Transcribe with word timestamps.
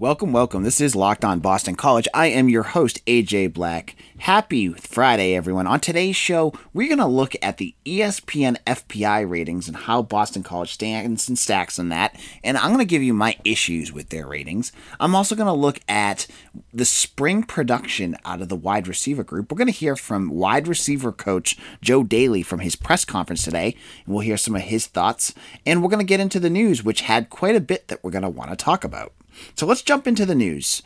Welcome, 0.00 0.32
welcome. 0.32 0.62
This 0.62 0.80
is 0.80 0.96
Locked 0.96 1.26
On 1.26 1.40
Boston 1.40 1.74
College. 1.74 2.08
I 2.14 2.28
am 2.28 2.48
your 2.48 2.62
host, 2.62 3.04
AJ 3.04 3.52
Black. 3.52 3.94
Happy 4.16 4.70
Friday, 4.72 5.34
everyone. 5.34 5.66
On 5.66 5.78
today's 5.78 6.16
show, 6.16 6.54
we're 6.72 6.88
going 6.88 7.00
to 7.00 7.06
look 7.06 7.36
at 7.42 7.58
the 7.58 7.74
ESPN 7.84 8.56
FPI 8.66 9.28
ratings 9.28 9.68
and 9.68 9.76
how 9.76 10.00
Boston 10.00 10.42
College 10.42 10.72
stands 10.72 11.28
and 11.28 11.38
stacks 11.38 11.78
on 11.78 11.90
that. 11.90 12.18
And 12.42 12.56
I'm 12.56 12.68
going 12.68 12.78
to 12.78 12.86
give 12.86 13.02
you 13.02 13.12
my 13.12 13.36
issues 13.44 13.92
with 13.92 14.08
their 14.08 14.26
ratings. 14.26 14.72
I'm 14.98 15.14
also 15.14 15.34
going 15.34 15.48
to 15.48 15.52
look 15.52 15.80
at 15.86 16.26
the 16.72 16.86
spring 16.86 17.42
production 17.42 18.16
out 18.24 18.40
of 18.40 18.48
the 18.48 18.56
wide 18.56 18.88
receiver 18.88 19.22
group. 19.22 19.52
We're 19.52 19.58
going 19.58 19.66
to 19.66 19.72
hear 19.72 19.96
from 19.96 20.30
wide 20.30 20.66
receiver 20.66 21.12
coach 21.12 21.58
Joe 21.82 22.04
Daly 22.04 22.42
from 22.42 22.60
his 22.60 22.74
press 22.74 23.04
conference 23.04 23.44
today. 23.44 23.76
And 24.06 24.14
we'll 24.14 24.24
hear 24.24 24.38
some 24.38 24.56
of 24.56 24.62
his 24.62 24.86
thoughts. 24.86 25.34
And 25.66 25.82
we're 25.82 25.90
going 25.90 25.98
to 25.98 26.04
get 26.08 26.20
into 26.20 26.40
the 26.40 26.48
news, 26.48 26.82
which 26.82 27.02
had 27.02 27.28
quite 27.28 27.54
a 27.54 27.60
bit 27.60 27.88
that 27.88 28.02
we're 28.02 28.10
going 28.10 28.22
to 28.22 28.30
want 28.30 28.48
to 28.48 28.56
talk 28.56 28.82
about. 28.82 29.12
So 29.56 29.66
let's 29.66 29.82
jump 29.82 30.06
into 30.06 30.26
the 30.26 30.34
news. 30.34 30.82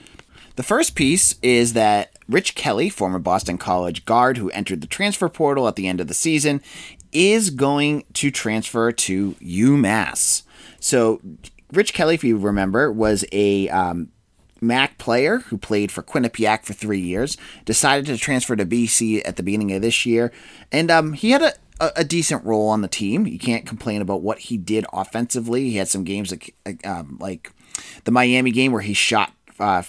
The 0.56 0.62
first 0.62 0.94
piece 0.94 1.34
is 1.42 1.72
that 1.72 2.12
Rich 2.28 2.54
Kelly, 2.54 2.88
former 2.88 3.18
Boston 3.18 3.58
College 3.58 4.04
guard 4.04 4.36
who 4.36 4.50
entered 4.50 4.80
the 4.80 4.86
transfer 4.86 5.28
portal 5.28 5.66
at 5.66 5.76
the 5.76 5.88
end 5.88 6.00
of 6.00 6.06
the 6.06 6.14
season, 6.14 6.62
is 7.12 7.50
going 7.50 8.04
to 8.14 8.30
transfer 8.30 8.92
to 8.92 9.32
UMass. 9.34 10.42
So, 10.80 11.20
Rich 11.72 11.92
Kelly, 11.92 12.14
if 12.14 12.24
you 12.24 12.36
remember, 12.36 12.92
was 12.92 13.24
a 13.32 13.68
um, 13.68 14.10
MAAC 14.60 14.98
player 14.98 15.38
who 15.38 15.58
played 15.58 15.90
for 15.90 16.02
Quinnipiac 16.02 16.64
for 16.64 16.72
three 16.72 17.00
years, 17.00 17.36
decided 17.64 18.06
to 18.06 18.16
transfer 18.16 18.56
to 18.56 18.66
BC 18.66 19.22
at 19.26 19.36
the 19.36 19.42
beginning 19.42 19.72
of 19.72 19.82
this 19.82 20.06
year, 20.06 20.32
and 20.70 20.90
um, 20.90 21.12
he 21.14 21.30
had 21.30 21.42
a, 21.42 21.52
a, 21.80 22.04
decent 22.04 22.44
role 22.44 22.68
on 22.68 22.80
the 22.80 22.88
team. 22.88 23.26
You 23.26 23.38
can't 23.38 23.66
complain 23.66 24.02
about 24.02 24.22
what 24.22 24.38
he 24.38 24.56
did 24.56 24.86
offensively. 24.92 25.70
He 25.70 25.76
had 25.76 25.88
some 25.88 26.04
games 26.04 26.30
like, 26.30 26.54
um, 26.86 27.16
like 27.20 27.52
the 28.04 28.10
Miami 28.10 28.50
game 28.50 28.72
where 28.72 28.82
he 28.82 28.94
shot 28.94 29.32
uh, 29.58 29.82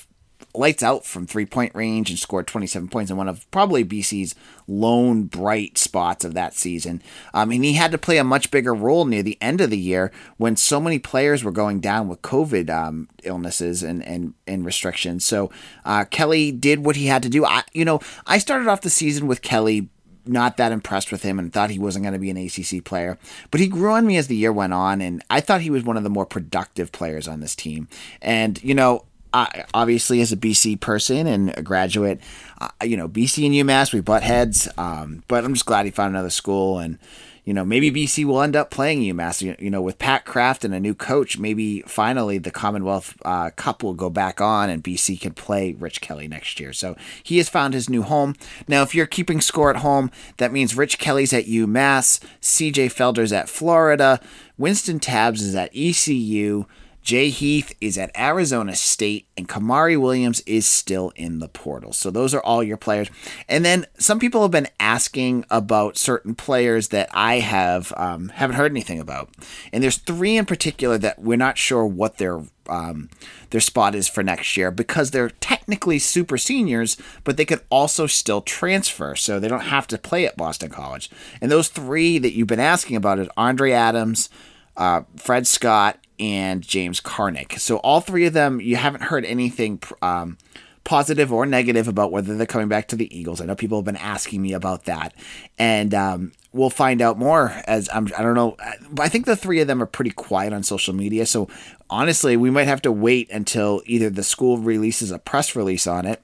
lights 0.57 0.83
out 0.83 1.05
from 1.05 1.25
three 1.25 1.45
point 1.45 1.73
range 1.75 2.09
and 2.09 2.19
scored 2.19 2.47
27 2.47 2.87
points 2.89 3.11
in 3.11 3.17
one 3.17 3.27
of 3.27 3.49
probably 3.51 3.83
BC's 3.83 4.35
lone 4.67 5.23
bright 5.23 5.77
spots 5.77 6.25
of 6.25 6.33
that 6.33 6.53
season. 6.53 7.01
Um, 7.33 7.51
and 7.51 7.63
he 7.63 7.73
had 7.73 7.91
to 7.91 7.97
play 7.97 8.17
a 8.17 8.23
much 8.23 8.51
bigger 8.51 8.73
role 8.73 9.05
near 9.05 9.23
the 9.23 9.37
end 9.41 9.61
of 9.61 9.69
the 9.69 9.77
year 9.77 10.11
when 10.37 10.55
so 10.55 10.79
many 10.79 10.99
players 10.99 11.43
were 11.43 11.51
going 11.51 11.79
down 11.79 12.07
with 12.07 12.21
COVID 12.21 12.69
um, 12.69 13.09
illnesses 13.23 13.83
and, 13.83 14.03
and, 14.03 14.33
and 14.47 14.65
restrictions. 14.65 15.25
So 15.25 15.51
uh, 15.83 16.05
Kelly 16.05 16.51
did 16.51 16.85
what 16.85 16.95
he 16.95 17.07
had 17.07 17.23
to 17.23 17.29
do. 17.29 17.45
I, 17.45 17.63
you 17.73 17.85
know, 17.85 17.99
I 18.25 18.37
started 18.37 18.67
off 18.67 18.81
the 18.81 18.89
season 18.89 19.27
with 19.27 19.41
Kelly 19.41 19.89
not 20.27 20.57
that 20.57 20.71
impressed 20.71 21.11
with 21.11 21.23
him 21.23 21.39
and 21.39 21.51
thought 21.51 21.69
he 21.69 21.79
wasn't 21.79 22.03
going 22.03 22.13
to 22.13 22.19
be 22.19 22.29
an 22.29 22.37
ACC 22.37 22.83
player. 22.83 23.17
But 23.51 23.59
he 23.59 23.67
grew 23.67 23.91
on 23.91 24.05
me 24.05 24.17
as 24.17 24.27
the 24.27 24.35
year 24.35 24.51
went 24.51 24.73
on, 24.73 25.01
and 25.01 25.23
I 25.29 25.41
thought 25.41 25.61
he 25.61 25.69
was 25.69 25.83
one 25.83 25.97
of 25.97 26.03
the 26.03 26.09
more 26.09 26.25
productive 26.25 26.91
players 26.91 27.27
on 27.27 27.39
this 27.39 27.55
team. 27.55 27.87
And, 28.21 28.61
you 28.63 28.75
know, 28.75 29.05
I, 29.33 29.65
obviously, 29.73 30.21
as 30.21 30.31
a 30.31 30.37
BC 30.37 30.79
person 30.79 31.27
and 31.27 31.57
a 31.57 31.61
graduate, 31.61 32.21
uh, 32.61 32.69
you 32.83 32.95
know, 32.95 33.09
BC 33.09 33.45
and 33.45 33.53
UMass, 33.53 33.93
we 33.93 33.99
butt 33.99 34.23
heads. 34.23 34.69
Um, 34.77 35.23
but 35.27 35.43
I'm 35.43 35.53
just 35.53 35.65
glad 35.65 35.85
he 35.85 35.91
found 35.91 36.11
another 36.11 36.29
school 36.29 36.79
and, 36.79 36.97
you 37.45 37.53
know, 37.53 37.63
maybe 37.63 37.91
BC 37.91 38.25
will 38.25 38.41
end 38.41 38.55
up 38.55 38.71
playing 38.71 39.01
UMass. 39.01 39.41
You, 39.59 39.69
know, 39.69 39.81
with 39.81 39.99
Pat 39.99 40.25
Kraft 40.25 40.65
and 40.65 40.73
a 40.73 40.79
new 40.79 40.95
coach, 40.95 41.37
maybe 41.37 41.81
finally 41.81 42.39
the 42.39 42.49
Commonwealth 42.49 43.15
uh, 43.23 43.51
Cup 43.51 43.83
will 43.83 43.93
go 43.93 44.09
back 44.09 44.41
on 44.41 44.71
and 44.71 44.83
BC 44.83 45.21
can 45.21 45.33
play 45.33 45.73
Rich 45.73 46.01
Kelly 46.01 46.27
next 46.27 46.59
year. 46.59 46.73
So 46.73 46.97
he 47.21 47.37
has 47.37 47.47
found 47.47 47.75
his 47.75 47.87
new 47.87 48.01
home. 48.01 48.35
Now, 48.67 48.81
if 48.81 48.95
you're 48.95 49.05
keeping 49.05 49.41
score 49.41 49.69
at 49.69 49.77
home, 49.77 50.09
that 50.37 50.51
means 50.51 50.75
Rich 50.75 50.97
Kelly's 50.97 51.33
at 51.33 51.45
UMass, 51.45 52.19
CJ 52.41 52.87
Felder's 52.87 53.31
at 53.31 53.47
Florida, 53.47 54.19
Wynston 54.59 54.99
Tabbs 54.99 55.43
is 55.43 55.53
at 55.53 55.69
ECU. 55.75 56.65
Jay 57.05 57.29
Heath 57.29 57.71
is 57.79 57.99
at 57.99 58.17
Arizona 58.17 58.75
State, 58.75 59.27
and 59.37 59.47
Kamari 59.47 59.95
Williams 59.95 60.41
is 60.47 60.65
still 60.65 61.13
in 61.15 61.37
the 61.37 61.47
portal. 61.47 61.93
So 61.93 62.09
those 62.09 62.33
are 62.33 62.41
all 62.41 62.63
your 62.63 62.77
players. 62.77 63.11
And 63.47 63.63
then 63.63 63.85
some 63.99 64.17
people 64.17 64.41
have 64.41 64.49
been 64.49 64.69
asking 64.79 65.45
about 65.51 65.97
certain 65.97 66.33
players 66.33 66.87
that 66.87 67.07
I 67.13 67.35
have 67.35 67.93
um, 67.95 68.29
haven't 68.29 68.55
heard 68.55 68.71
anything 68.71 68.99
about. 68.99 69.29
And 69.71 69.83
there's 69.83 69.97
three 69.97 70.35
in 70.35 70.47
particular 70.47 70.97
that 70.97 71.19
we're 71.19 71.37
not 71.37 71.59
sure 71.59 71.85
what 71.85 72.17
their 72.17 72.41
um, 72.67 73.11
their 73.51 73.61
spot 73.61 73.93
is 73.93 74.07
for 74.07 74.23
next 74.23 74.57
year 74.57 74.71
because 74.71 75.11
they're 75.11 75.29
technically 75.29 75.99
super 75.99 76.39
seniors, 76.39 76.97
but 77.23 77.37
they 77.37 77.45
could 77.45 77.61
also 77.69 78.07
still 78.07 78.41
transfer, 78.41 79.15
so 79.15 79.39
they 79.39 79.47
don't 79.47 79.59
have 79.65 79.85
to 79.87 79.99
play 79.99 80.25
at 80.25 80.35
Boston 80.35 80.71
College. 80.71 81.11
And 81.39 81.51
those 81.51 81.67
three 81.67 82.17
that 82.17 82.33
you've 82.33 82.47
been 82.47 82.59
asking 82.59 82.95
about 82.95 83.19
is 83.19 83.29
Andre 83.37 83.73
Adams, 83.73 84.31
uh, 84.75 85.03
Fred 85.15 85.45
Scott, 85.45 85.99
and 86.19 86.61
James 86.61 87.01
Karnik. 87.01 87.59
So 87.59 87.77
all 87.77 88.01
three 88.01 88.25
of 88.25 88.33
them, 88.33 88.59
you 88.61 88.75
haven't 88.75 89.03
heard 89.03 89.25
anything 89.25 89.81
um, 90.01 90.37
positive 90.83 91.33
or 91.33 91.45
negative 91.45 91.87
about 91.87 92.11
whether 92.11 92.35
they're 92.35 92.45
coming 92.45 92.69
back 92.69 92.87
to 92.89 92.95
the 92.95 93.17
Eagles. 93.17 93.41
I 93.41 93.45
know 93.45 93.55
people 93.55 93.77
have 93.77 93.85
been 93.85 93.97
asking 93.97 94.41
me 94.41 94.53
about 94.53 94.85
that, 94.85 95.13
and 95.57 95.93
um, 95.93 96.31
we'll 96.53 96.69
find 96.69 97.01
out 97.01 97.17
more 97.17 97.49
as 97.67 97.89
I'm. 97.93 98.07
I 98.17 98.21
don't 98.21 98.35
know. 98.35 98.55
I 98.99 99.09
think 99.09 99.25
the 99.25 99.35
three 99.35 99.59
of 99.59 99.67
them 99.67 99.81
are 99.81 99.87
pretty 99.87 100.11
quiet 100.11 100.53
on 100.53 100.63
social 100.63 100.93
media. 100.93 101.25
So 101.25 101.49
honestly, 101.89 102.37
we 102.37 102.49
might 102.49 102.67
have 102.67 102.81
to 102.83 102.91
wait 102.91 103.29
until 103.31 103.81
either 103.85 104.09
the 104.09 104.23
school 104.23 104.57
releases 104.57 105.11
a 105.11 105.19
press 105.19 105.55
release 105.55 105.87
on 105.87 106.05
it 106.05 106.21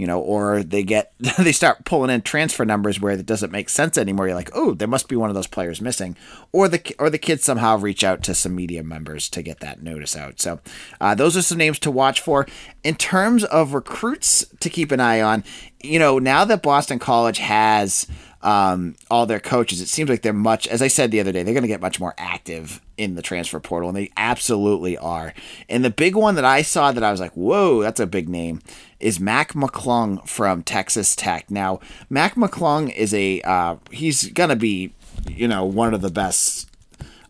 you 0.00 0.06
know, 0.06 0.18
or 0.18 0.62
they 0.62 0.82
get 0.82 1.12
they 1.38 1.52
start 1.52 1.84
pulling 1.84 2.08
in 2.08 2.22
transfer 2.22 2.64
numbers 2.64 2.98
where 2.98 3.12
it 3.12 3.26
doesn't 3.26 3.52
make 3.52 3.68
sense 3.68 3.98
anymore. 3.98 4.26
You're 4.26 4.34
like, 4.34 4.50
oh, 4.54 4.72
there 4.72 4.88
must 4.88 5.08
be 5.08 5.16
one 5.16 5.28
of 5.28 5.34
those 5.34 5.46
players 5.46 5.82
missing, 5.82 6.16
or 6.52 6.68
the 6.68 6.96
or 6.98 7.10
the 7.10 7.18
kids 7.18 7.44
somehow 7.44 7.76
reach 7.76 8.02
out 8.02 8.22
to 8.22 8.34
some 8.34 8.54
media 8.54 8.82
members 8.82 9.28
to 9.28 9.42
get 9.42 9.60
that 9.60 9.82
notice 9.82 10.16
out. 10.16 10.40
So 10.40 10.60
uh, 11.02 11.14
those 11.14 11.36
are 11.36 11.42
some 11.42 11.58
names 11.58 11.78
to 11.80 11.90
watch 11.90 12.22
for. 12.22 12.46
In 12.82 12.94
terms 12.94 13.44
of 13.44 13.74
recruits 13.74 14.46
to 14.60 14.70
keep 14.70 14.90
an 14.90 15.00
eye 15.00 15.20
on, 15.20 15.44
you 15.82 15.98
know, 15.98 16.18
now 16.18 16.46
that 16.46 16.62
Boston 16.62 16.98
College 16.98 17.36
has 17.36 18.06
um, 18.42 18.96
all 19.10 19.26
their 19.26 19.40
coaches, 19.40 19.80
it 19.80 19.88
seems 19.88 20.08
like 20.08 20.22
they're 20.22 20.32
much, 20.32 20.66
as 20.68 20.80
I 20.80 20.88
said 20.88 21.10
the 21.10 21.20
other 21.20 21.32
day, 21.32 21.42
they're 21.42 21.54
going 21.54 21.62
to 21.62 21.68
get 21.68 21.80
much 21.80 22.00
more 22.00 22.14
active 22.16 22.80
in 22.96 23.14
the 23.14 23.22
transfer 23.22 23.60
portal, 23.60 23.88
and 23.88 23.96
they 23.96 24.10
absolutely 24.16 24.96
are. 24.96 25.34
And 25.68 25.84
the 25.84 25.90
big 25.90 26.16
one 26.16 26.36
that 26.36 26.44
I 26.44 26.62
saw 26.62 26.90
that 26.92 27.04
I 27.04 27.10
was 27.10 27.20
like, 27.20 27.32
whoa, 27.32 27.82
that's 27.82 28.00
a 28.00 28.06
big 28.06 28.28
name, 28.28 28.60
is 28.98 29.20
Mac 29.20 29.52
McClung 29.52 30.26
from 30.26 30.62
Texas 30.62 31.14
Tech. 31.14 31.50
Now, 31.50 31.80
Mac 32.08 32.34
McClung 32.34 32.94
is 32.94 33.12
a 33.12 33.40
uh, 33.42 33.76
he's 33.90 34.28
gonna 34.30 34.56
be 34.56 34.92
you 35.28 35.48
know 35.48 35.64
one 35.64 35.92
of 35.92 36.00
the 36.00 36.10
best 36.10 36.68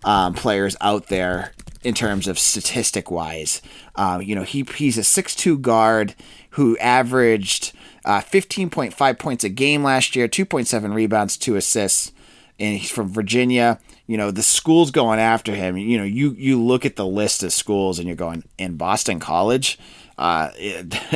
um, 0.04 0.34
players 0.34 0.76
out 0.80 1.08
there 1.08 1.52
in 1.82 1.94
terms 1.94 2.28
of 2.28 2.38
statistic 2.38 3.10
wise. 3.10 3.62
Uh, 3.96 4.20
you 4.22 4.34
know 4.34 4.42
he 4.42 4.64
he's 4.76 4.98
a 4.98 5.04
six 5.04 5.34
two 5.34 5.58
guard 5.58 6.14
who 6.50 6.76
averaged 6.78 7.72
uh, 8.04 8.20
15.5 8.20 9.18
points 9.18 9.44
a 9.44 9.48
game 9.48 9.82
last 9.82 10.16
year, 10.16 10.28
2.7 10.28 10.94
rebounds, 10.94 11.36
two 11.36 11.56
assists 11.56 12.12
and 12.60 12.78
he's 12.78 12.90
from 12.90 13.08
Virginia. 13.08 13.80
You 14.06 14.18
know, 14.18 14.30
the 14.30 14.42
schools 14.42 14.90
going 14.90 15.18
after 15.18 15.54
him. 15.54 15.76
You 15.76 15.98
know, 15.98 16.04
you 16.04 16.32
you 16.32 16.62
look 16.62 16.84
at 16.84 16.96
the 16.96 17.06
list 17.06 17.42
of 17.42 17.52
schools 17.52 17.98
and 17.98 18.06
you're 18.06 18.16
going 18.16 18.44
in 18.58 18.76
Boston 18.76 19.18
College. 19.18 19.78
Uh, 20.18 20.50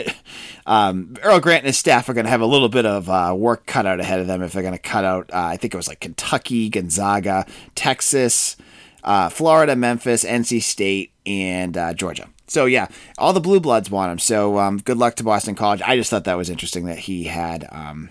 um, 0.66 1.14
Earl 1.22 1.40
Grant 1.40 1.64
and 1.64 1.66
his 1.66 1.76
staff 1.76 2.08
are 2.08 2.14
going 2.14 2.24
to 2.24 2.30
have 2.30 2.40
a 2.40 2.46
little 2.46 2.70
bit 2.70 2.86
of 2.86 3.10
uh, 3.10 3.34
work 3.36 3.66
cut 3.66 3.84
out 3.84 4.00
ahead 4.00 4.20
of 4.20 4.26
them 4.26 4.42
if 4.42 4.52
they're 4.52 4.62
going 4.62 4.72
to 4.72 4.78
cut 4.78 5.04
out. 5.04 5.30
Uh, 5.32 5.44
I 5.44 5.58
think 5.58 5.74
it 5.74 5.76
was 5.76 5.88
like 5.88 6.00
Kentucky, 6.00 6.70
Gonzaga, 6.70 7.44
Texas, 7.74 8.56
uh, 9.02 9.28
Florida, 9.28 9.76
Memphis, 9.76 10.24
NC 10.24 10.62
State, 10.62 11.12
and 11.26 11.76
uh, 11.76 11.92
Georgia. 11.92 12.28
So 12.46 12.66
yeah, 12.66 12.88
all 13.18 13.32
the 13.32 13.40
blue 13.40 13.60
bloods 13.60 13.90
want 13.90 14.12
him. 14.12 14.18
So 14.18 14.58
um, 14.58 14.78
good 14.78 14.98
luck 14.98 15.16
to 15.16 15.24
Boston 15.24 15.54
College. 15.54 15.82
I 15.82 15.96
just 15.96 16.10
thought 16.10 16.24
that 16.24 16.36
was 16.36 16.50
interesting 16.50 16.86
that 16.86 16.98
he 16.98 17.24
had. 17.24 17.66
Um, 17.70 18.10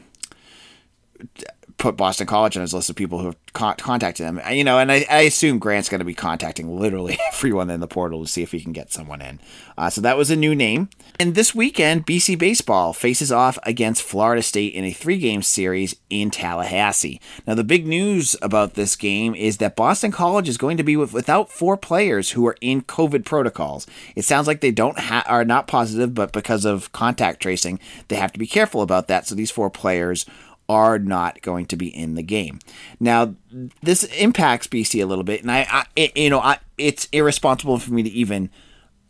put 1.84 1.98
Boston 1.98 2.26
College 2.26 2.56
on 2.56 2.62
his 2.62 2.74
list 2.74 2.90
of 2.90 2.96
people 2.96 3.20
who 3.20 3.26
have 3.26 3.36
con- 3.52 3.76
contacted 3.76 4.26
him. 4.26 4.40
You 4.50 4.64
know, 4.64 4.80
and 4.80 4.90
I, 4.90 5.06
I 5.10 5.22
assume 5.22 5.60
Grant's 5.60 5.90
going 5.90 6.00
to 6.00 6.06
be 6.06 6.14
contacting 6.14 6.80
literally 6.80 7.20
everyone 7.34 7.70
in 7.70 7.82
the 7.82 7.88
portal 7.88 8.24
to 8.24 8.28
see 8.28 8.42
if 8.42 8.54
he 8.54 8.62
can 8.62 8.72
get 8.72 8.94
someone 8.94 9.22
in. 9.22 9.42
Uh, 9.78 9.90
so 9.90 10.00
that 10.00 10.16
was 10.16 10.32
a 10.32 10.38
new 10.38 10.56
name. 10.56 10.90
And 11.20 11.36
this 11.36 11.54
weekend, 11.54 12.06
BC 12.06 12.40
Baseball 12.40 12.94
faces 12.94 13.34
off 13.34 13.60
against 13.64 14.02
Florida 14.02 14.42
State 14.42 14.74
in 14.74 14.86
a 14.86 14.94
three 14.94 15.18
game 15.18 15.42
series 15.42 15.94
in 16.10 16.32
Tallahassee. 16.32 17.20
Now, 17.46 17.54
the 17.54 17.66
big 17.66 17.86
news 17.86 18.38
about 18.42 18.76
this 18.76 18.96
game 18.96 19.36
is 19.36 19.58
that 19.58 19.76
Boston 19.76 20.12
College 20.12 20.48
is 20.48 20.58
going 20.58 20.78
to 20.78 20.84
be 20.84 20.96
with, 20.96 21.12
without 21.12 21.52
four 21.52 21.76
players 21.76 22.32
who 22.32 22.48
are 22.48 22.56
in 22.62 22.84
COVID 22.84 23.26
protocols. 23.26 23.86
It 24.16 24.24
sounds 24.24 24.48
like 24.48 24.62
they 24.62 24.72
don't 24.72 24.98
ha- 24.98 25.26
are 25.28 25.44
not 25.44 25.68
positive, 25.68 26.14
but 26.14 26.32
because 26.32 26.64
of 26.64 26.94
contact 26.94 27.42
tracing, 27.42 27.80
they 28.08 28.16
have 28.16 28.32
to 28.32 28.40
be 28.40 28.48
careful 28.48 28.82
about 28.82 29.10
that. 29.10 29.28
So 29.28 29.36
these 29.36 29.52
four 29.52 29.70
players 29.70 30.26
are 30.74 30.98
not 30.98 31.42
going 31.42 31.68
to 31.68 31.76
be 31.76 31.88
in 31.88 32.16
the 32.16 32.24
game. 32.24 32.60
Now, 33.00 33.36
this 33.84 34.04
impacts 34.04 34.66
BC 34.68 35.04
a 35.04 35.06
little 35.06 35.24
bit, 35.24 35.42
and 35.42 35.52
I, 35.52 35.68
I 35.70 35.86
it, 35.96 36.18
you 36.18 36.32
know, 36.32 36.40
I, 36.40 36.58
it's 36.78 37.08
irresponsible 37.12 37.78
for 37.78 37.94
me 37.94 38.02
to 38.02 38.10
even 38.10 38.50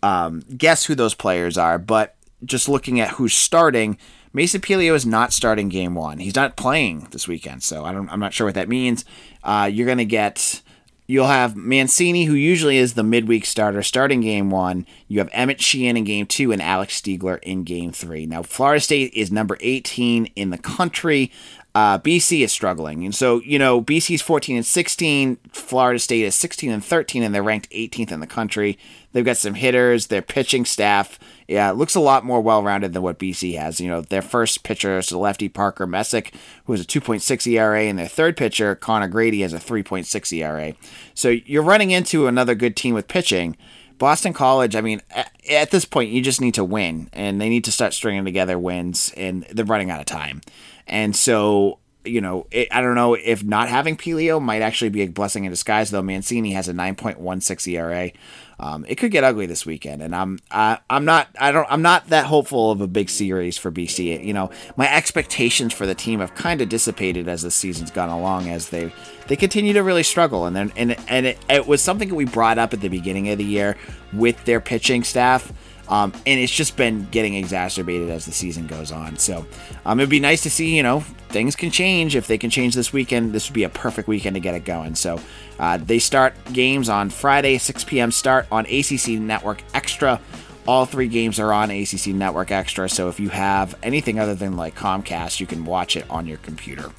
um, 0.01 0.43
guess 0.57 0.85
who 0.85 0.95
those 0.95 1.13
players 1.15 1.57
are, 1.57 1.79
but 1.79 2.15
just 2.43 2.67
looking 2.67 2.99
at 2.99 3.11
who's 3.11 3.33
starting, 3.33 3.97
Mason 4.33 4.59
Pelio 4.59 4.93
is 4.93 5.05
not 5.05 5.31
starting 5.31 5.69
game 5.69 5.95
one. 5.95 6.19
He's 6.19 6.35
not 6.35 6.57
playing 6.57 7.07
this 7.11 7.27
weekend, 7.27 7.63
so 7.63 7.85
I 7.85 7.93
don't, 7.93 8.09
I'm 8.09 8.19
not 8.19 8.33
sure 8.33 8.45
what 8.45 8.55
that 8.55 8.67
means. 8.67 9.05
Uh, 9.43 9.69
you're 9.71 9.85
going 9.85 9.97
to 9.99 10.05
get 10.05 10.61
You'll 11.05 11.27
have 11.27 11.55
Mancini, 11.57 12.25
who 12.25 12.33
usually 12.33 12.77
is 12.77 12.93
the 12.93 13.03
midweek 13.03 13.45
starter, 13.45 13.83
starting 13.83 14.21
game 14.21 14.49
one. 14.49 14.85
You 15.07 15.19
have 15.19 15.29
Emmett 15.33 15.61
Sheehan 15.61 15.97
in 15.97 16.05
game 16.05 16.25
two 16.25 16.51
and 16.51 16.61
Alex 16.61 16.99
Stiegler 17.01 17.41
in 17.43 17.63
game 17.63 17.91
three. 17.91 18.25
Now, 18.25 18.41
Florida 18.41 18.79
State 18.79 19.13
is 19.13 19.31
number 19.31 19.57
18 19.59 20.27
in 20.35 20.49
the 20.49 20.57
country. 20.57 21.31
Uh, 21.75 21.97
BC 21.97 22.43
is 22.43 22.51
struggling. 22.51 23.03
And 23.03 23.15
so, 23.15 23.41
you 23.41 23.57
know, 23.57 23.81
BC 23.81 24.13
is 24.15 24.21
14 24.21 24.57
and 24.57 24.65
16. 24.65 25.37
Florida 25.51 25.97
State 25.97 26.23
is 26.23 26.35
16 26.35 26.71
and 26.71 26.85
13, 26.85 27.23
and 27.23 27.33
they're 27.33 27.41
ranked 27.41 27.69
18th 27.71 28.11
in 28.11 28.19
the 28.19 28.27
country. 28.27 28.77
They've 29.11 29.25
got 29.25 29.37
some 29.37 29.55
hitters. 29.55 30.07
Their 30.07 30.21
pitching 30.21 30.65
staff, 30.65 31.17
yeah, 31.47 31.71
looks 31.71 31.95
a 31.95 31.99
lot 31.99 32.25
more 32.25 32.41
well 32.41 32.61
rounded 32.61 32.93
than 32.93 33.01
what 33.01 33.17
BC 33.17 33.57
has. 33.57 33.79
You 33.79 33.87
know, 33.87 34.01
their 34.01 34.21
first 34.21 34.61
pitcher 34.61 34.99
is 34.99 35.09
the 35.09 35.17
lefty 35.17 35.49
Parker 35.49 35.87
Messick, 35.87 36.35
who 36.65 36.73
has 36.73 36.81
a 36.81 36.85
2.6 36.85 37.47
ERA, 37.51 37.81
and 37.81 37.97
their 37.97 38.07
third 38.07 38.37
pitcher, 38.37 38.75
Connor 38.75 39.07
Grady, 39.07 39.41
has 39.41 39.53
a 39.53 39.57
3.6 39.57 40.37
ERA. 40.37 40.75
So 41.15 41.29
you're 41.29 41.63
running 41.63 41.89
into 41.89 42.27
another 42.27 42.53
good 42.53 42.75
team 42.75 42.93
with 42.93 43.07
pitching. 43.07 43.57
Boston 43.97 44.33
College, 44.33 44.75
I 44.75 44.81
mean, 44.81 45.01
at 45.49 45.71
this 45.71 45.85
point, 45.85 46.11
you 46.11 46.21
just 46.21 46.41
need 46.41 46.55
to 46.55 46.63
win, 46.63 47.09
and 47.13 47.39
they 47.39 47.49
need 47.49 47.63
to 47.65 47.71
start 47.71 47.93
stringing 47.93 48.25
together 48.25 48.57
wins, 48.59 49.13
and 49.15 49.43
they're 49.51 49.65
running 49.65 49.91
out 49.91 49.99
of 49.99 50.05
time. 50.05 50.41
And 50.87 51.15
so 51.15 51.79
you 52.05 52.21
know, 52.21 52.47
it, 52.51 52.67
I 52.71 52.81
don't 52.81 52.95
know 52.95 53.13
if 53.13 53.43
not 53.43 53.69
having 53.69 53.97
Pelio 53.97 54.41
might 54.41 54.61
actually 54.61 54.89
be 54.89 55.01
a 55.01 55.07
blessing 55.07 55.45
in 55.45 55.51
disguise. 55.51 55.91
Though 55.91 56.01
Mancini 56.01 56.51
has 56.53 56.67
a 56.67 56.73
9.16 56.73 57.73
ERA, 57.73 58.11
um, 58.59 58.85
it 58.87 58.95
could 58.95 59.11
get 59.11 59.23
ugly 59.23 59.45
this 59.45 59.65
weekend, 59.65 60.01
and 60.01 60.15
I'm 60.15 60.39
I, 60.51 60.79
I'm 60.89 61.05
not 61.05 61.27
I 61.39 61.51
don't 61.51 61.67
I'm 61.69 61.81
not 61.81 62.07
that 62.09 62.25
hopeful 62.25 62.71
of 62.71 62.81
a 62.81 62.87
big 62.87 63.09
series 63.09 63.57
for 63.57 63.71
BC. 63.71 64.23
You 64.23 64.33
know, 64.33 64.51
my 64.75 64.93
expectations 64.93 65.73
for 65.73 65.85
the 65.85 65.95
team 65.95 66.19
have 66.19 66.35
kind 66.35 66.61
of 66.61 66.69
dissipated 66.69 67.27
as 67.27 67.41
the 67.41 67.51
season's 67.51 67.91
gone 67.91 68.09
along, 68.09 68.49
as 68.49 68.69
they 68.69 68.91
they 69.27 69.35
continue 69.35 69.73
to 69.73 69.83
really 69.83 70.03
struggle, 70.03 70.45
and 70.45 70.55
then 70.55 70.71
and 70.75 70.95
and 71.07 71.25
it, 71.25 71.37
it 71.49 71.67
was 71.67 71.81
something 71.81 72.09
that 72.09 72.15
we 72.15 72.25
brought 72.25 72.57
up 72.57 72.73
at 72.73 72.81
the 72.81 72.89
beginning 72.89 73.29
of 73.29 73.37
the 73.37 73.45
year 73.45 73.77
with 74.13 74.43
their 74.45 74.59
pitching 74.59 75.03
staff 75.03 75.51
um, 75.89 76.13
and 76.25 76.39
it's 76.39 76.51
just 76.51 76.77
been 76.77 77.07
getting 77.11 77.35
exacerbated 77.35 78.09
as 78.09 78.25
the 78.25 78.31
season 78.31 78.67
goes 78.67 78.91
on. 78.91 79.17
So 79.17 79.45
um, 79.85 79.99
it'd 79.99 80.09
be 80.09 80.19
nice 80.19 80.41
to 80.43 80.49
see, 80.49 80.75
you 80.75 80.83
know, 80.83 81.03
things 81.33 81.55
can 81.55 81.71
change. 81.71 82.15
If 82.15 82.27
they 82.27 82.37
can 82.37 82.49
change 82.49 82.75
this 82.75 82.93
weekend, 82.93 83.33
this 83.33 83.49
would 83.49 83.55
be 83.55 83.63
a 83.63 83.69
perfect 83.69 84.07
weekend 84.07 84.35
to 84.35 84.39
get 84.39 84.55
it 84.55 84.63
going. 84.63 84.95
So 84.95 85.19
uh, 85.59 85.77
they 85.77 85.99
start 85.99 86.35
games 86.53 86.87
on 86.87 87.09
Friday, 87.09 87.57
6 87.57 87.83
p.m. 87.83 88.11
start 88.11 88.47
on 88.51 88.65
ACC 88.67 89.19
Network 89.19 89.63
Extra. 89.73 90.21
All 90.65 90.85
three 90.85 91.09
games 91.09 91.39
are 91.39 91.51
on 91.51 91.71
ACC 91.71 92.07
Network 92.07 92.51
Extra. 92.51 92.87
So 92.87 93.09
if 93.09 93.19
you 93.19 93.29
have 93.29 93.75
anything 93.83 94.19
other 94.19 94.35
than 94.35 94.55
like 94.55 94.75
Comcast, 94.75 95.41
you 95.41 95.47
can 95.47 95.65
watch 95.65 95.97
it 95.97 96.05
on 96.09 96.25
your 96.27 96.37
computer 96.37 96.91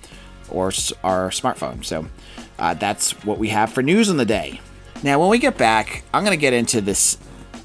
or 0.51 0.67
our 1.03 1.31
smartphone. 1.31 1.85
So 1.85 2.07
uh, 2.59 2.75
that's 2.75 3.13
what 3.25 3.39
we 3.39 3.49
have 3.49 3.73
for 3.73 3.83
news 3.83 4.11
on 4.11 4.19
the 4.19 4.27
day. 4.27 4.61
Now, 5.03 5.21
when 5.21 5.29
we 5.29 5.39
get 5.39 5.57
back, 5.57 6.03
I'm 6.13 6.25
going 6.25 6.37
to 6.37 6.41
get 6.41 6.53
into 6.53 6.81
this 6.81 7.19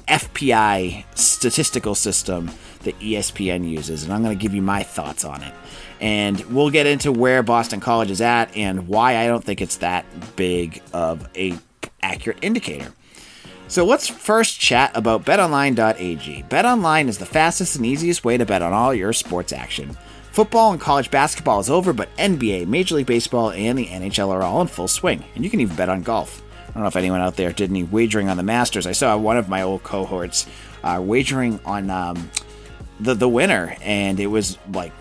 FPI 0.08 1.04
statistical 1.16 1.94
system 1.94 2.50
that 2.82 2.98
ESPN 2.98 3.68
uses, 3.68 4.04
and 4.04 4.12
I'm 4.12 4.22
going 4.22 4.36
to 4.36 4.42
give 4.42 4.54
you 4.54 4.62
my 4.62 4.82
thoughts 4.82 5.24
on 5.24 5.42
it. 5.42 5.54
And 6.00 6.40
we'll 6.46 6.70
get 6.70 6.86
into 6.86 7.12
where 7.12 7.42
Boston 7.42 7.80
College 7.80 8.10
is 8.10 8.20
at 8.20 8.56
and 8.56 8.88
why 8.88 9.18
I 9.18 9.26
don't 9.26 9.44
think 9.44 9.60
it's 9.60 9.76
that 9.78 10.06
big 10.36 10.82
of 10.92 11.28
a 11.36 11.58
accurate 12.02 12.38
indicator. 12.42 12.92
So 13.68 13.84
let's 13.84 14.08
first 14.08 14.58
chat 14.58 14.90
about 14.96 15.24
betonline.ag. 15.24 16.44
BetOnline 16.48 17.06
is 17.06 17.18
the 17.18 17.26
fastest 17.26 17.76
and 17.76 17.86
easiest 17.86 18.24
way 18.24 18.36
to 18.36 18.44
bet 18.44 18.62
on 18.62 18.72
all 18.72 18.92
your 18.92 19.12
sports 19.12 19.52
action. 19.52 19.96
Football 20.32 20.72
and 20.72 20.80
college 20.80 21.10
basketball 21.10 21.60
is 21.60 21.70
over, 21.70 21.92
but 21.92 22.14
NBA, 22.16 22.66
Major 22.66 22.96
League 22.96 23.06
Baseball, 23.06 23.50
and 23.50 23.78
the 23.78 23.86
NHL 23.86 24.28
are 24.28 24.42
all 24.42 24.60
in 24.60 24.66
full 24.68 24.88
swing, 24.88 25.24
and 25.34 25.44
you 25.44 25.50
can 25.50 25.60
even 25.60 25.76
bet 25.76 25.88
on 25.88 26.02
golf. 26.02 26.42
I 26.68 26.72
don't 26.72 26.82
know 26.82 26.88
if 26.88 26.96
anyone 26.96 27.20
out 27.20 27.36
there 27.36 27.52
did 27.52 27.70
any 27.70 27.82
wagering 27.82 28.28
on 28.28 28.36
the 28.36 28.42
Masters. 28.42 28.86
I 28.86 28.92
saw 28.92 29.16
one 29.16 29.36
of 29.36 29.48
my 29.48 29.62
old 29.62 29.82
cohorts 29.82 30.46
uh, 30.84 31.00
wagering 31.02 31.60
on 31.64 31.90
um, 31.90 32.30
the 33.00 33.14
the 33.14 33.28
winner, 33.28 33.76
and 33.82 34.20
it 34.20 34.28
was 34.28 34.56
like 34.72 34.92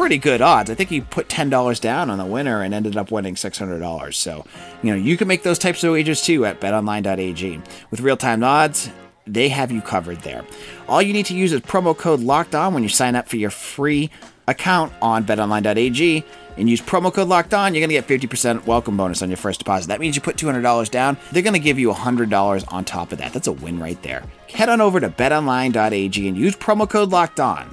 pretty 0.00 0.16
good 0.16 0.40
odds. 0.40 0.70
I 0.70 0.74
think 0.74 0.88
he 0.88 1.02
put 1.02 1.28
ten 1.28 1.50
dollars 1.50 1.78
down 1.78 2.08
on 2.08 2.16
the 2.16 2.24
winner 2.24 2.62
and 2.62 2.72
ended 2.72 2.96
up 2.96 3.10
winning 3.10 3.36
six 3.36 3.58
hundred 3.58 3.80
dollars. 3.80 4.16
So, 4.16 4.46
you 4.82 4.90
know, 4.90 4.96
you 4.96 5.18
can 5.18 5.28
make 5.28 5.42
those 5.42 5.58
types 5.58 5.84
of 5.84 5.92
wagers 5.92 6.22
too 6.22 6.46
at 6.46 6.58
BetOnline.ag 6.58 7.60
with 7.90 8.00
real 8.00 8.16
time 8.16 8.42
odds. 8.42 8.88
They 9.26 9.50
have 9.50 9.70
you 9.70 9.82
covered 9.82 10.22
there. 10.22 10.42
All 10.88 11.02
you 11.02 11.12
need 11.12 11.26
to 11.26 11.36
use 11.36 11.52
is 11.52 11.60
promo 11.60 11.94
code 11.94 12.20
Locked 12.20 12.54
On 12.54 12.72
when 12.72 12.82
you 12.82 12.88
sign 12.88 13.14
up 13.14 13.28
for 13.28 13.36
your 13.36 13.50
free 13.50 14.10
account 14.48 14.90
on 15.02 15.26
BetOnline.ag 15.26 16.24
and 16.56 16.70
use 16.70 16.80
promo 16.80 17.12
code 17.12 17.28
locked 17.28 17.52
on, 17.52 17.74
you're 17.74 17.86
going 17.86 18.02
to 18.02 18.16
get 18.16 18.30
50% 18.30 18.66
welcome 18.66 18.96
bonus 18.96 19.20
on 19.20 19.28
your 19.28 19.36
first 19.36 19.60
deposit. 19.60 19.88
That 19.88 20.00
means 20.00 20.16
you 20.16 20.22
put 20.22 20.36
$200 20.36 20.90
down, 20.90 21.18
they're 21.30 21.42
going 21.42 21.52
to 21.52 21.60
give 21.60 21.78
you 21.78 21.92
$100 21.92 22.72
on 22.72 22.84
top 22.86 23.12
of 23.12 23.18
that. 23.18 23.34
That's 23.34 23.46
a 23.46 23.52
win 23.52 23.78
right 23.78 24.02
there. 24.02 24.24
Head 24.48 24.70
on 24.70 24.80
over 24.80 24.98
to 24.98 25.10
betonline.ag 25.10 26.26
and 26.26 26.36
use 26.36 26.56
promo 26.56 26.88
code 26.88 27.10
locked 27.10 27.38
on. 27.38 27.72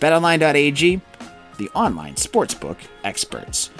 Betonline.ag, 0.00 1.00
the 1.60 1.70
online 1.70 2.14
sportsbook 2.14 2.78
experts. 3.04 3.70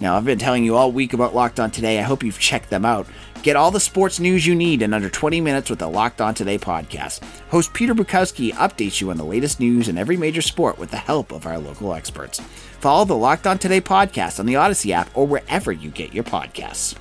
Now, 0.00 0.16
I've 0.16 0.24
been 0.24 0.38
telling 0.38 0.64
you 0.64 0.76
all 0.76 0.90
week 0.90 1.12
about 1.12 1.34
Locked 1.34 1.60
On 1.60 1.70
Today. 1.70 1.98
I 1.98 2.02
hope 2.02 2.24
you've 2.24 2.38
checked 2.38 2.70
them 2.70 2.84
out. 2.84 3.06
Get 3.42 3.56
all 3.56 3.70
the 3.70 3.80
sports 3.80 4.18
news 4.18 4.46
you 4.46 4.54
need 4.54 4.82
in 4.82 4.92
under 4.92 5.08
20 5.08 5.40
minutes 5.40 5.70
with 5.70 5.78
the 5.78 5.88
Locked 5.88 6.20
On 6.20 6.34
Today 6.34 6.58
podcast. 6.58 7.22
Host 7.48 7.72
Peter 7.72 7.94
Bukowski 7.94 8.52
updates 8.54 9.00
you 9.00 9.10
on 9.10 9.16
the 9.16 9.24
latest 9.24 9.60
news 9.60 9.88
in 9.88 9.96
every 9.96 10.16
major 10.16 10.42
sport 10.42 10.76
with 10.78 10.90
the 10.90 10.96
help 10.96 11.32
of 11.32 11.46
our 11.46 11.58
local 11.58 11.94
experts. 11.94 12.40
Follow 12.80 13.04
the 13.04 13.16
Locked 13.16 13.46
On 13.46 13.58
Today 13.58 13.80
podcast 13.80 14.40
on 14.40 14.46
the 14.46 14.54
Audacy 14.54 14.90
app 14.90 15.08
or 15.14 15.26
wherever 15.26 15.70
you 15.70 15.90
get 15.90 16.12
your 16.12 16.24
podcasts. 16.24 16.96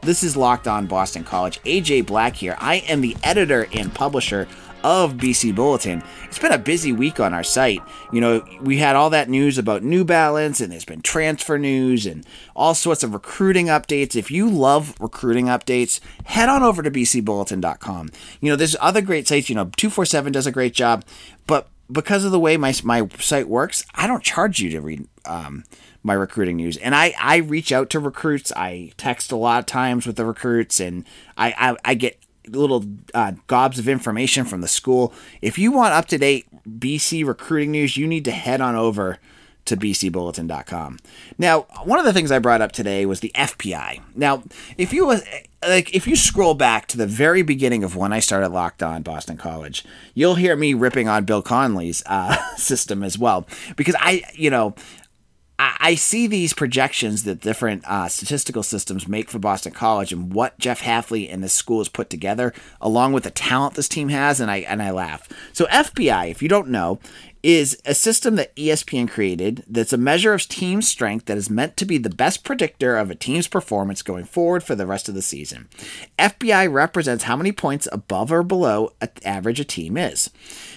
This 0.00 0.22
is 0.22 0.36
Locked 0.36 0.68
On 0.68 0.86
Boston 0.86 1.24
College. 1.24 1.62
AJ 1.62 2.06
Black 2.06 2.34
here. 2.34 2.56
I 2.58 2.76
am 2.88 3.00
the 3.00 3.16
editor 3.22 3.66
and 3.72 3.94
publisher 3.94 4.48
of 4.84 5.14
BC 5.14 5.54
Bulletin. 5.54 6.02
It's 6.24 6.38
been 6.38 6.52
a 6.52 6.58
busy 6.58 6.92
week 6.92 7.20
on 7.20 7.34
our 7.34 7.42
site. 7.42 7.82
You 8.12 8.20
know, 8.20 8.44
we 8.60 8.78
had 8.78 8.96
all 8.96 9.10
that 9.10 9.28
news 9.28 9.58
about 9.58 9.82
New 9.82 10.04
Balance, 10.04 10.60
and 10.60 10.72
there's 10.72 10.84
been 10.84 11.02
transfer 11.02 11.58
news 11.58 12.06
and 12.06 12.24
all 12.54 12.74
sorts 12.74 13.02
of 13.02 13.12
recruiting 13.12 13.66
updates. 13.66 14.16
If 14.16 14.30
you 14.30 14.48
love 14.48 14.94
recruiting 15.00 15.46
updates, 15.46 16.00
head 16.24 16.48
on 16.48 16.62
over 16.62 16.82
to 16.82 16.90
bcbulletin.com. 16.90 18.10
You 18.40 18.50
know, 18.50 18.56
there's 18.56 18.76
other 18.80 19.00
great 19.00 19.28
sites. 19.28 19.48
You 19.48 19.54
know, 19.54 19.70
247 19.76 20.32
does 20.32 20.46
a 20.46 20.52
great 20.52 20.74
job, 20.74 21.04
but 21.46 21.68
because 21.90 22.24
of 22.24 22.32
the 22.32 22.40
way 22.40 22.56
my, 22.56 22.74
my 22.84 23.08
site 23.18 23.48
works, 23.48 23.84
I 23.94 24.06
don't 24.06 24.22
charge 24.22 24.60
you 24.60 24.70
to 24.70 24.80
read 24.80 25.08
um, 25.24 25.64
my 26.02 26.14
recruiting 26.14 26.56
news. 26.56 26.76
And 26.76 26.94
I, 26.94 27.14
I 27.20 27.36
reach 27.36 27.72
out 27.72 27.90
to 27.90 27.98
recruits. 27.98 28.52
I 28.54 28.92
text 28.96 29.32
a 29.32 29.36
lot 29.36 29.60
of 29.60 29.66
times 29.66 30.06
with 30.06 30.16
the 30.16 30.26
recruits, 30.26 30.80
and 30.80 31.04
I, 31.36 31.54
I, 31.56 31.76
I 31.84 31.94
get 31.94 32.18
little 32.48 32.84
uh, 33.14 33.32
gobs 33.46 33.78
of 33.78 33.88
information 33.88 34.44
from 34.44 34.60
the 34.60 34.68
school. 34.68 35.12
If 35.42 35.58
you 35.58 35.72
want 35.72 35.94
up 35.94 36.06
to 36.06 36.18
date 36.18 36.46
BC 36.68 37.26
recruiting 37.26 37.72
news, 37.72 37.96
you 37.96 38.06
need 38.06 38.24
to 38.24 38.30
head 38.30 38.60
on 38.60 38.74
over 38.74 39.18
to 39.68 39.76
bcbulletin.com. 39.76 40.98
Now, 41.36 41.66
one 41.84 41.98
of 41.98 42.06
the 42.06 42.12
things 42.12 42.32
I 42.32 42.38
brought 42.38 42.62
up 42.62 42.72
today 42.72 43.04
was 43.04 43.20
the 43.20 43.32
FPI. 43.34 44.00
Now, 44.14 44.42
if 44.78 44.92
you 44.92 45.20
like 45.66 45.94
if 45.94 46.06
you 46.06 46.16
scroll 46.16 46.54
back 46.54 46.86
to 46.88 46.96
the 46.96 47.06
very 47.06 47.42
beginning 47.42 47.84
of 47.84 47.94
when 47.94 48.12
I 48.12 48.20
started 48.20 48.48
Locked 48.48 48.82
On 48.82 49.02
Boston 49.02 49.36
College, 49.36 49.84
you'll 50.14 50.36
hear 50.36 50.56
me 50.56 50.72
ripping 50.72 51.08
on 51.08 51.24
Bill 51.24 51.42
Connelly's 51.42 52.02
uh, 52.06 52.36
system 52.56 53.02
as 53.02 53.18
well 53.18 53.46
because 53.76 53.94
I, 53.98 54.22
you 54.32 54.50
know, 54.50 54.74
I 55.60 55.96
see 55.96 56.28
these 56.28 56.52
projections 56.52 57.24
that 57.24 57.40
different 57.40 57.84
uh, 57.84 58.08
statistical 58.08 58.62
systems 58.62 59.08
make 59.08 59.28
for 59.28 59.40
Boston 59.40 59.72
College 59.72 60.12
and 60.12 60.32
what 60.32 60.56
Jeff 60.58 60.82
Hafley 60.82 61.32
and 61.32 61.42
this 61.42 61.52
school 61.52 61.78
has 61.78 61.88
put 61.88 62.08
together, 62.08 62.54
along 62.80 63.12
with 63.12 63.24
the 63.24 63.30
talent 63.32 63.74
this 63.74 63.88
team 63.88 64.08
has, 64.10 64.38
and 64.38 64.52
I 64.52 64.58
and 64.58 64.80
I 64.80 64.92
laugh. 64.92 65.28
So 65.52 65.66
FPI, 65.66 66.30
if 66.30 66.42
you 66.42 66.48
don't 66.48 66.68
know, 66.68 67.00
is 67.42 67.80
a 67.84 67.94
system 67.94 68.36
that 68.36 68.54
ESPN 68.56 69.08
created 69.08 69.64
that's 69.68 69.92
a 69.92 69.98
measure 69.98 70.32
of 70.32 70.48
team 70.48 70.82
strength 70.82 71.26
that 71.26 71.36
is 71.36 71.48
meant 71.48 71.76
to 71.76 71.84
be 71.84 71.98
the 71.98 72.10
best 72.10 72.42
predictor 72.42 72.96
of 72.96 73.10
a 73.10 73.14
team's 73.14 73.46
performance 73.46 74.02
going 74.02 74.24
forward 74.24 74.64
for 74.64 74.74
the 74.74 74.86
rest 74.86 75.08
of 75.08 75.14
the 75.14 75.22
season. 75.22 75.68
FPI 76.18 76.72
represents 76.72 77.24
how 77.24 77.36
many 77.36 77.52
points 77.52 77.86
above 77.92 78.32
or 78.32 78.42
below 78.42 78.92
average 79.24 79.60
a 79.60 79.64
team 79.64 79.96
is. 79.96 80.30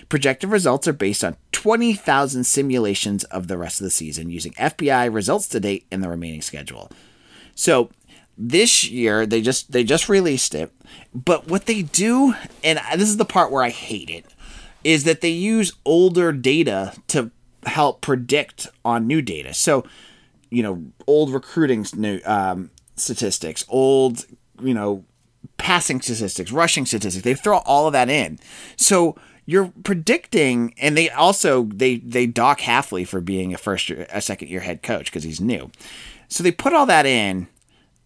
Projected 0.10 0.50
results 0.50 0.88
are 0.88 0.94
based 0.94 1.24
on 1.24 1.38
20,000 1.52 2.44
simulations 2.44 3.24
of 3.26 3.48
the 3.48 3.58
rest 3.58 3.80
of 3.80 3.86
the 3.86 3.92
season 3.92 4.30
using 4.30 4.54
FPI 4.54 5.14
results 5.14 5.48
to 5.50 5.60
date 5.60 5.86
and 5.92 6.04
the 6.04 6.10
remaining 6.10 6.42
schedule. 6.42 6.92
So 7.56 7.90
this 8.38 8.90
year 8.90 9.26
they 9.26 9.42
just 9.42 9.72
they 9.72 9.84
just 9.84 10.10
released 10.10 10.56
it, 10.56 10.72
but 11.14 11.48
what 11.48 11.66
they 11.66 11.82
do, 11.82 12.34
and 12.64 12.80
this 12.96 13.10
is 13.10 13.18
the 13.18 13.26
part 13.26 13.52
where 13.52 13.64
I 13.64 13.70
hate 13.70 14.10
it, 14.10 14.26
is 14.84 15.04
that 15.04 15.22
they 15.22 15.30
use 15.30 15.74
older 15.86 16.32
data 16.32 16.94
to 17.08 17.32
help 17.66 18.02
predict 18.02 18.68
on 18.84 19.08
new 19.08 19.22
data. 19.22 19.54
So, 19.54 19.86
you 20.50 20.64
know, 20.64 20.84
old 21.08 21.32
recruiting 21.32 21.86
um, 22.26 22.72
statistics, 22.96 23.64
old, 23.70 24.26
you 24.62 24.74
know, 24.74 25.06
passing 25.58 26.02
statistics, 26.02 26.52
rushing 26.52 26.86
statistics. 26.86 27.24
They 27.24 27.36
throw 27.36 27.60
all 27.60 27.88
of 27.88 27.94
that 27.94 28.10
in. 28.10 28.40
So 28.76 29.16
you're 29.46 29.72
predicting, 29.84 30.74
and 30.78 30.98
they 30.98 31.10
also 31.10 31.64
they 31.66 31.98
they 31.98 32.26
dock 32.26 32.60
Hafley 32.60 33.08
for 33.08 33.22
being 33.22 33.54
a 33.54 33.58
first 33.58 33.90
year, 33.90 34.08
a 34.12 34.22
second 34.22 34.50
year 34.50 34.62
head 34.62 34.82
coach 34.84 35.06
because 35.06 35.24
he's 35.24 35.42
new. 35.42 35.72
So 36.28 36.44
they 36.44 36.52
put 36.52 36.74
all 36.74 36.86
that 36.86 37.06
in, 37.06 37.48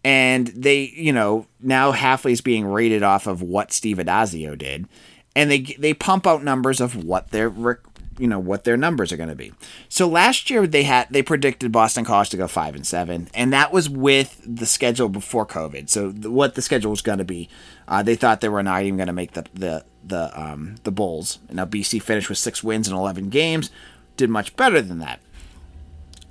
and 0.04 0.48
they 0.48 0.92
you 0.94 1.12
know 1.12 1.46
now 1.60 1.92
Hafley's 1.92 2.40
being 2.40 2.66
rated 2.66 3.02
off 3.02 3.26
of 3.26 3.42
what 3.42 3.72
Steve 3.72 3.98
Addazio 3.98 4.56
did, 4.56 4.86
and 5.36 5.50
they 5.50 5.60
they 5.60 5.94
pump 5.94 6.26
out 6.26 6.42
numbers 6.42 6.80
of 6.80 7.04
what 7.04 7.30
their 7.30 7.52
you 8.18 8.26
know 8.26 8.38
what 8.38 8.64
their 8.64 8.78
numbers 8.78 9.12
are 9.12 9.18
going 9.18 9.28
to 9.28 9.36
be. 9.36 9.52
So 9.90 10.08
last 10.08 10.48
year 10.48 10.66
they 10.66 10.84
had 10.84 11.08
they 11.10 11.22
predicted 11.22 11.70
Boston 11.70 12.06
College 12.06 12.30
to 12.30 12.38
go 12.38 12.48
five 12.48 12.74
and 12.74 12.86
seven, 12.86 13.28
and 13.34 13.52
that 13.52 13.70
was 13.70 13.88
with 13.88 14.40
the 14.44 14.64
schedule 14.64 15.10
before 15.10 15.46
COVID. 15.46 15.90
So 15.90 16.10
the, 16.10 16.30
what 16.30 16.54
the 16.54 16.62
schedule 16.62 16.90
was 16.90 17.02
going 17.02 17.18
to 17.18 17.24
be, 17.24 17.50
uh, 17.86 18.02
they 18.02 18.16
thought 18.16 18.40
they 18.40 18.48
were 18.48 18.62
not 18.62 18.82
even 18.82 18.96
going 18.96 19.08
to 19.08 19.12
make 19.12 19.32
the 19.34 19.44
the 19.52 19.84
the 20.02 20.40
um, 20.40 20.76
the 20.84 20.90
Bulls. 20.90 21.38
Now 21.52 21.66
BC 21.66 22.02
finished 22.02 22.30
with 22.30 22.38
six 22.38 22.64
wins 22.64 22.88
in 22.88 22.94
eleven 22.94 23.28
games, 23.28 23.70
did 24.16 24.30
much 24.30 24.56
better 24.56 24.80
than 24.80 24.98
that. 24.98 25.20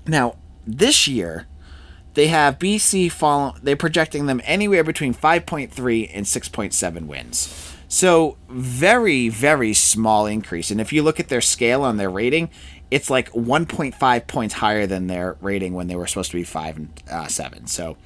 Now 0.06 0.36
this 0.66 1.08
year. 1.08 1.46
They 2.16 2.28
have 2.28 2.60
BC 2.60 3.12
follow. 3.12 3.56
They're 3.62 3.76
projecting 3.76 4.28
them 4.28 4.40
anywhere 4.46 4.86
between 4.86 5.14
5.3 5.14 6.12
and 6.14 6.26
6.7 6.26 7.08
wins. 7.08 7.75
So 7.88 8.38
very, 8.50 9.30
very 9.30 9.74
small 9.74 10.26
increase. 10.26 10.72
And 10.72 10.82
if 10.82 10.92
you 10.92 11.04
look 11.04 11.20
at 11.20 11.30
their 11.30 11.42
scale 11.42 11.84
on 11.84 11.98
their 11.98 12.10
rating, 12.10 12.50
it's 12.92 13.10
like 13.10 13.32
1.5 13.32 14.28
points 14.28 14.56
higher 14.56 14.88
than 14.88 15.08
their 15.08 15.38
rating 15.42 15.74
when 15.74 15.88
they 15.88 15.96
were 15.96 16.08
supposed 16.08 16.32
to 16.32 16.38
be 16.38 16.44
five 16.44 16.78
and 16.78 17.04
uh, 17.10 17.28
seven. 17.28 17.68
So 17.68 17.98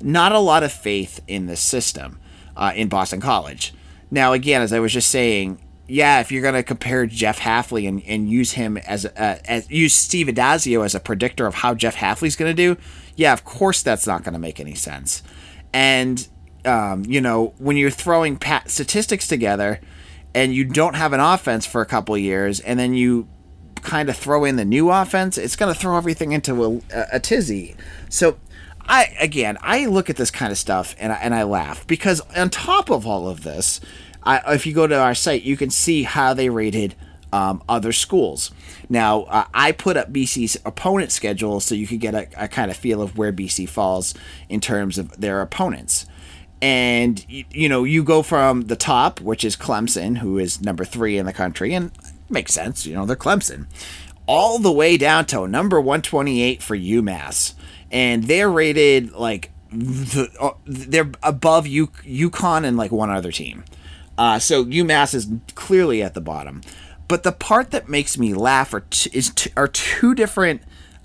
not 0.00 0.32
a 0.32 0.38
lot 0.38 0.62
of 0.62 0.72
faith 0.72 1.20
in 1.26 1.46
the 1.46 1.56
system 1.56 2.20
uh, 2.56 2.72
in 2.74 2.88
Boston 2.88 3.20
College. 3.20 3.74
Now, 4.10 4.32
again, 4.32 4.62
as 4.62 4.72
I 4.72 4.80
was 4.80 4.92
just 4.92 5.10
saying, 5.10 5.60
yeah, 5.86 6.20
if 6.20 6.30
you're 6.30 6.42
going 6.42 6.54
to 6.54 6.62
compare 6.62 7.06
Jeff 7.06 7.40
Hafley 7.40 7.88
and, 7.88 8.02
and 8.06 8.30
use 8.30 8.52
him 8.52 8.76
as, 8.76 9.06
uh, 9.06 9.38
as 9.46 9.70
use 9.70 9.94
Steve 9.94 10.26
Addazio 10.26 10.84
as 10.84 10.94
a 10.94 11.00
predictor 11.00 11.46
of 11.46 11.54
how 11.54 11.74
Jeff 11.74 11.96
Hafley's 11.96 12.36
going 12.36 12.54
to 12.54 12.74
do, 12.74 12.80
yeah, 13.16 13.32
of 13.32 13.44
course 13.44 13.82
that's 13.82 14.06
not 14.06 14.22
going 14.22 14.34
to 14.34 14.38
make 14.38 14.60
any 14.60 14.74
sense. 14.74 15.22
And 15.72 16.28
um, 16.68 17.04
you 17.06 17.20
know, 17.20 17.54
when 17.58 17.76
you're 17.76 17.90
throwing 17.90 18.36
pat- 18.36 18.70
statistics 18.70 19.26
together 19.26 19.80
and 20.34 20.54
you 20.54 20.64
don't 20.64 20.94
have 20.94 21.12
an 21.12 21.20
offense 21.20 21.66
for 21.66 21.80
a 21.80 21.86
couple 21.86 22.16
years, 22.16 22.60
and 22.60 22.78
then 22.78 22.94
you 22.94 23.26
kind 23.82 24.08
of 24.08 24.16
throw 24.16 24.44
in 24.44 24.56
the 24.56 24.64
new 24.64 24.90
offense, 24.90 25.38
it's 25.38 25.56
going 25.56 25.72
to 25.72 25.78
throw 25.78 25.96
everything 25.96 26.32
into 26.32 26.82
a, 26.92 27.06
a, 27.12 27.20
tizzy. 27.20 27.74
So, 28.08 28.38
I 28.82 29.14
again, 29.18 29.56
I 29.62 29.86
look 29.86 30.10
at 30.10 30.16
this 30.16 30.30
kind 30.30 30.52
of 30.52 30.58
stuff 30.58 30.94
and 30.98 31.12
I, 31.12 31.16
and 31.16 31.34
I 31.34 31.42
laugh 31.44 31.86
because 31.86 32.20
on 32.36 32.50
top 32.50 32.90
of 32.90 33.06
all 33.06 33.28
of 33.28 33.42
this, 33.42 33.80
I, 34.22 34.54
if 34.54 34.66
you 34.66 34.74
go 34.74 34.86
to 34.86 34.98
our 34.98 35.14
site, 35.14 35.42
you 35.42 35.56
can 35.56 35.70
see 35.70 36.02
how 36.02 36.34
they 36.34 36.48
rated 36.48 36.94
um, 37.32 37.62
other 37.68 37.92
schools. 37.92 38.50
Now, 38.88 39.22
uh, 39.22 39.44
I 39.52 39.72
put 39.72 39.96
up 39.96 40.12
BC's 40.12 40.56
opponent 40.64 41.12
schedule 41.12 41.60
so 41.60 41.74
you 41.74 41.86
could 41.86 42.00
get 42.00 42.14
a, 42.14 42.28
a, 42.36 42.48
kind 42.48 42.70
of 42.70 42.76
feel 42.76 43.02
of 43.02 43.18
where 43.18 43.32
BC 43.32 43.68
falls 43.68 44.14
in 44.48 44.60
terms 44.60 44.98
of 44.98 45.20
their 45.20 45.40
opponents 45.40 46.06
and 46.60 47.24
you 47.28 47.68
know 47.68 47.84
you 47.84 48.02
go 48.02 48.22
from 48.22 48.62
the 48.62 48.76
top 48.76 49.20
which 49.20 49.44
is 49.44 49.56
clemson 49.56 50.18
who 50.18 50.38
is 50.38 50.60
number 50.60 50.84
three 50.84 51.16
in 51.16 51.24
the 51.24 51.32
country 51.32 51.72
and 51.72 51.92
makes 52.28 52.52
sense 52.52 52.84
you 52.84 52.94
know 52.94 53.06
they're 53.06 53.14
clemson 53.14 53.66
all 54.28 54.58
the 54.58 54.70
way 54.70 54.96
down 54.98 55.24
to 55.24 55.48
number 55.48 55.80
128 55.80 56.62
for 56.62 56.76
umass. 56.76 57.54
And 57.90 58.24
they're 58.24 58.50
rated 58.50 59.12
like 59.12 59.50
the, 59.72 60.28
uh, 60.38 60.50
they're 60.66 61.10
above 61.22 61.66
U- 61.66 61.88
UConn 62.04 62.64
and 62.64 62.76
like 62.76 62.92
one 62.92 63.10
other 63.10 63.32
team. 63.32 63.64
Uh, 64.18 64.38
so 64.38 64.64
umass 64.66 65.14
is 65.14 65.28
clearly 65.54 66.02
at 66.02 66.12
the 66.12 66.20
bottom. 66.20 66.60
But 67.08 67.22
the 67.22 67.32
part 67.32 67.70
that 67.70 67.88
makes 67.88 68.18
me 68.18 68.34
laugh 68.34 68.74
are, 68.74 68.84
t- 68.90 69.10
is 69.14 69.30
t- 69.30 69.50
are 69.56 69.68
two 69.68 70.14
different 70.14 70.60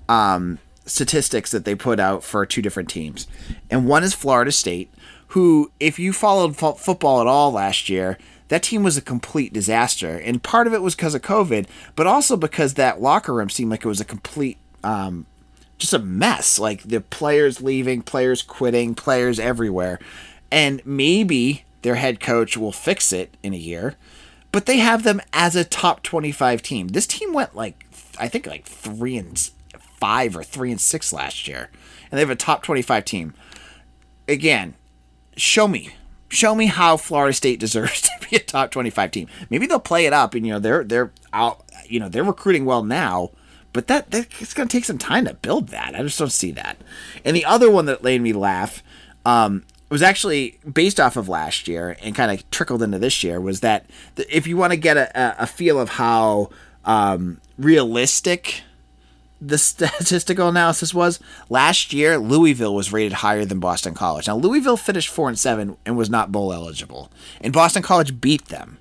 um, 0.06 0.58
statistics 0.84 1.50
that 1.50 1.64
they 1.64 1.74
put 1.74 1.98
out 1.98 2.22
for 2.22 2.44
two 2.44 2.60
different 2.60 2.90
teams. 2.90 3.26
And 3.70 3.88
one 3.88 4.04
is 4.04 4.12
florida 4.12 4.52
state 4.52 4.92
who, 5.28 5.70
if 5.80 5.98
you 5.98 6.12
followed 6.12 6.56
fo- 6.56 6.72
football 6.72 7.20
at 7.20 7.26
all 7.26 7.52
last 7.52 7.88
year, 7.88 8.18
that 8.48 8.62
team 8.62 8.82
was 8.82 8.96
a 8.96 9.02
complete 9.02 9.52
disaster. 9.52 10.18
And 10.18 10.42
part 10.42 10.66
of 10.66 10.74
it 10.74 10.82
was 10.82 10.94
because 10.94 11.14
of 11.14 11.22
COVID, 11.22 11.66
but 11.96 12.06
also 12.06 12.36
because 12.36 12.74
that 12.74 13.00
locker 13.00 13.32
room 13.32 13.50
seemed 13.50 13.70
like 13.70 13.84
it 13.84 13.88
was 13.88 14.00
a 14.00 14.04
complete, 14.04 14.58
um, 14.82 15.26
just 15.78 15.94
a 15.94 15.98
mess. 15.98 16.58
Like 16.58 16.82
the 16.82 17.00
players 17.00 17.62
leaving, 17.62 18.02
players 18.02 18.42
quitting, 18.42 18.94
players 18.94 19.40
everywhere. 19.40 19.98
And 20.50 20.84
maybe 20.84 21.64
their 21.82 21.96
head 21.96 22.20
coach 22.20 22.56
will 22.56 22.72
fix 22.72 23.12
it 23.12 23.36
in 23.42 23.52
a 23.54 23.58
year, 23.58 23.96
but 24.52 24.66
they 24.66 24.78
have 24.78 25.02
them 25.02 25.20
as 25.32 25.56
a 25.56 25.64
top 25.64 26.02
25 26.02 26.62
team. 26.62 26.88
This 26.88 27.06
team 27.06 27.32
went 27.32 27.54
like, 27.54 27.86
I 28.18 28.28
think 28.28 28.46
like 28.46 28.64
three 28.64 29.16
and 29.16 29.38
five 29.98 30.36
or 30.36 30.42
three 30.42 30.70
and 30.70 30.80
six 30.80 31.12
last 31.12 31.48
year, 31.48 31.70
and 32.10 32.12
they 32.12 32.20
have 32.20 32.30
a 32.30 32.36
top 32.36 32.62
25 32.62 33.04
team. 33.04 33.34
Again, 34.28 34.74
show 35.36 35.68
me 35.68 35.94
show 36.34 36.54
me 36.54 36.66
how 36.66 36.96
Florida 36.96 37.32
State 37.32 37.60
deserves 37.60 38.00
to 38.02 38.10
be 38.28 38.36
a 38.36 38.40
top 38.40 38.70
25 38.70 39.10
team. 39.10 39.28
Maybe 39.50 39.66
they'll 39.66 39.78
play 39.78 40.06
it 40.06 40.12
up 40.12 40.34
and 40.34 40.46
you 40.46 40.52
know 40.52 40.58
they're 40.58 40.84
they're 40.84 41.12
out 41.32 41.64
you 41.86 42.00
know 42.00 42.08
they're 42.08 42.24
recruiting 42.24 42.64
well 42.64 42.82
now, 42.82 43.30
but 43.72 43.86
that, 43.86 44.10
that 44.10 44.26
it's 44.40 44.54
going 44.54 44.68
to 44.68 44.76
take 44.76 44.84
some 44.84 44.98
time 44.98 45.24
to 45.26 45.34
build 45.34 45.68
that. 45.68 45.94
I 45.94 46.02
just 46.02 46.18
don't 46.18 46.32
see 46.32 46.50
that. 46.52 46.78
And 47.24 47.36
the 47.36 47.44
other 47.44 47.70
one 47.70 47.86
that 47.86 48.02
made 48.02 48.20
me 48.20 48.32
laugh 48.32 48.82
um, 49.24 49.64
was 49.90 50.02
actually 50.02 50.58
based 50.70 50.98
off 50.98 51.16
of 51.16 51.28
last 51.28 51.68
year 51.68 51.96
and 52.02 52.14
kind 52.14 52.30
of 52.30 52.48
trickled 52.50 52.82
into 52.82 52.98
this 52.98 53.22
year 53.22 53.40
was 53.40 53.60
that 53.60 53.86
if 54.28 54.46
you 54.46 54.56
want 54.56 54.72
to 54.72 54.76
get 54.76 54.96
a, 54.96 55.42
a 55.42 55.46
feel 55.46 55.78
of 55.78 55.90
how 55.90 56.50
um, 56.84 57.40
realistic 57.58 58.62
the 59.46 59.58
statistical 59.58 60.48
analysis 60.48 60.94
was 60.94 61.20
last 61.48 61.92
year 61.92 62.18
Louisville 62.18 62.74
was 62.74 62.92
rated 62.92 63.14
higher 63.14 63.44
than 63.44 63.60
Boston 63.60 63.94
College. 63.94 64.26
Now 64.26 64.36
Louisville 64.36 64.76
finished 64.76 65.08
4 65.08 65.28
and 65.28 65.38
7 65.38 65.76
and 65.84 65.96
was 65.96 66.10
not 66.10 66.32
bowl 66.32 66.52
eligible. 66.52 67.10
And 67.40 67.52
Boston 67.52 67.82
College 67.82 68.20
beat 68.20 68.46
them. 68.46 68.78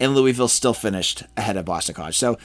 And 0.00 0.14
Louisville 0.14 0.48
still 0.48 0.74
finished 0.74 1.22
ahead 1.36 1.56
of 1.56 1.64
Boston 1.64 1.94
College. 1.94 2.18
So, 2.18 2.38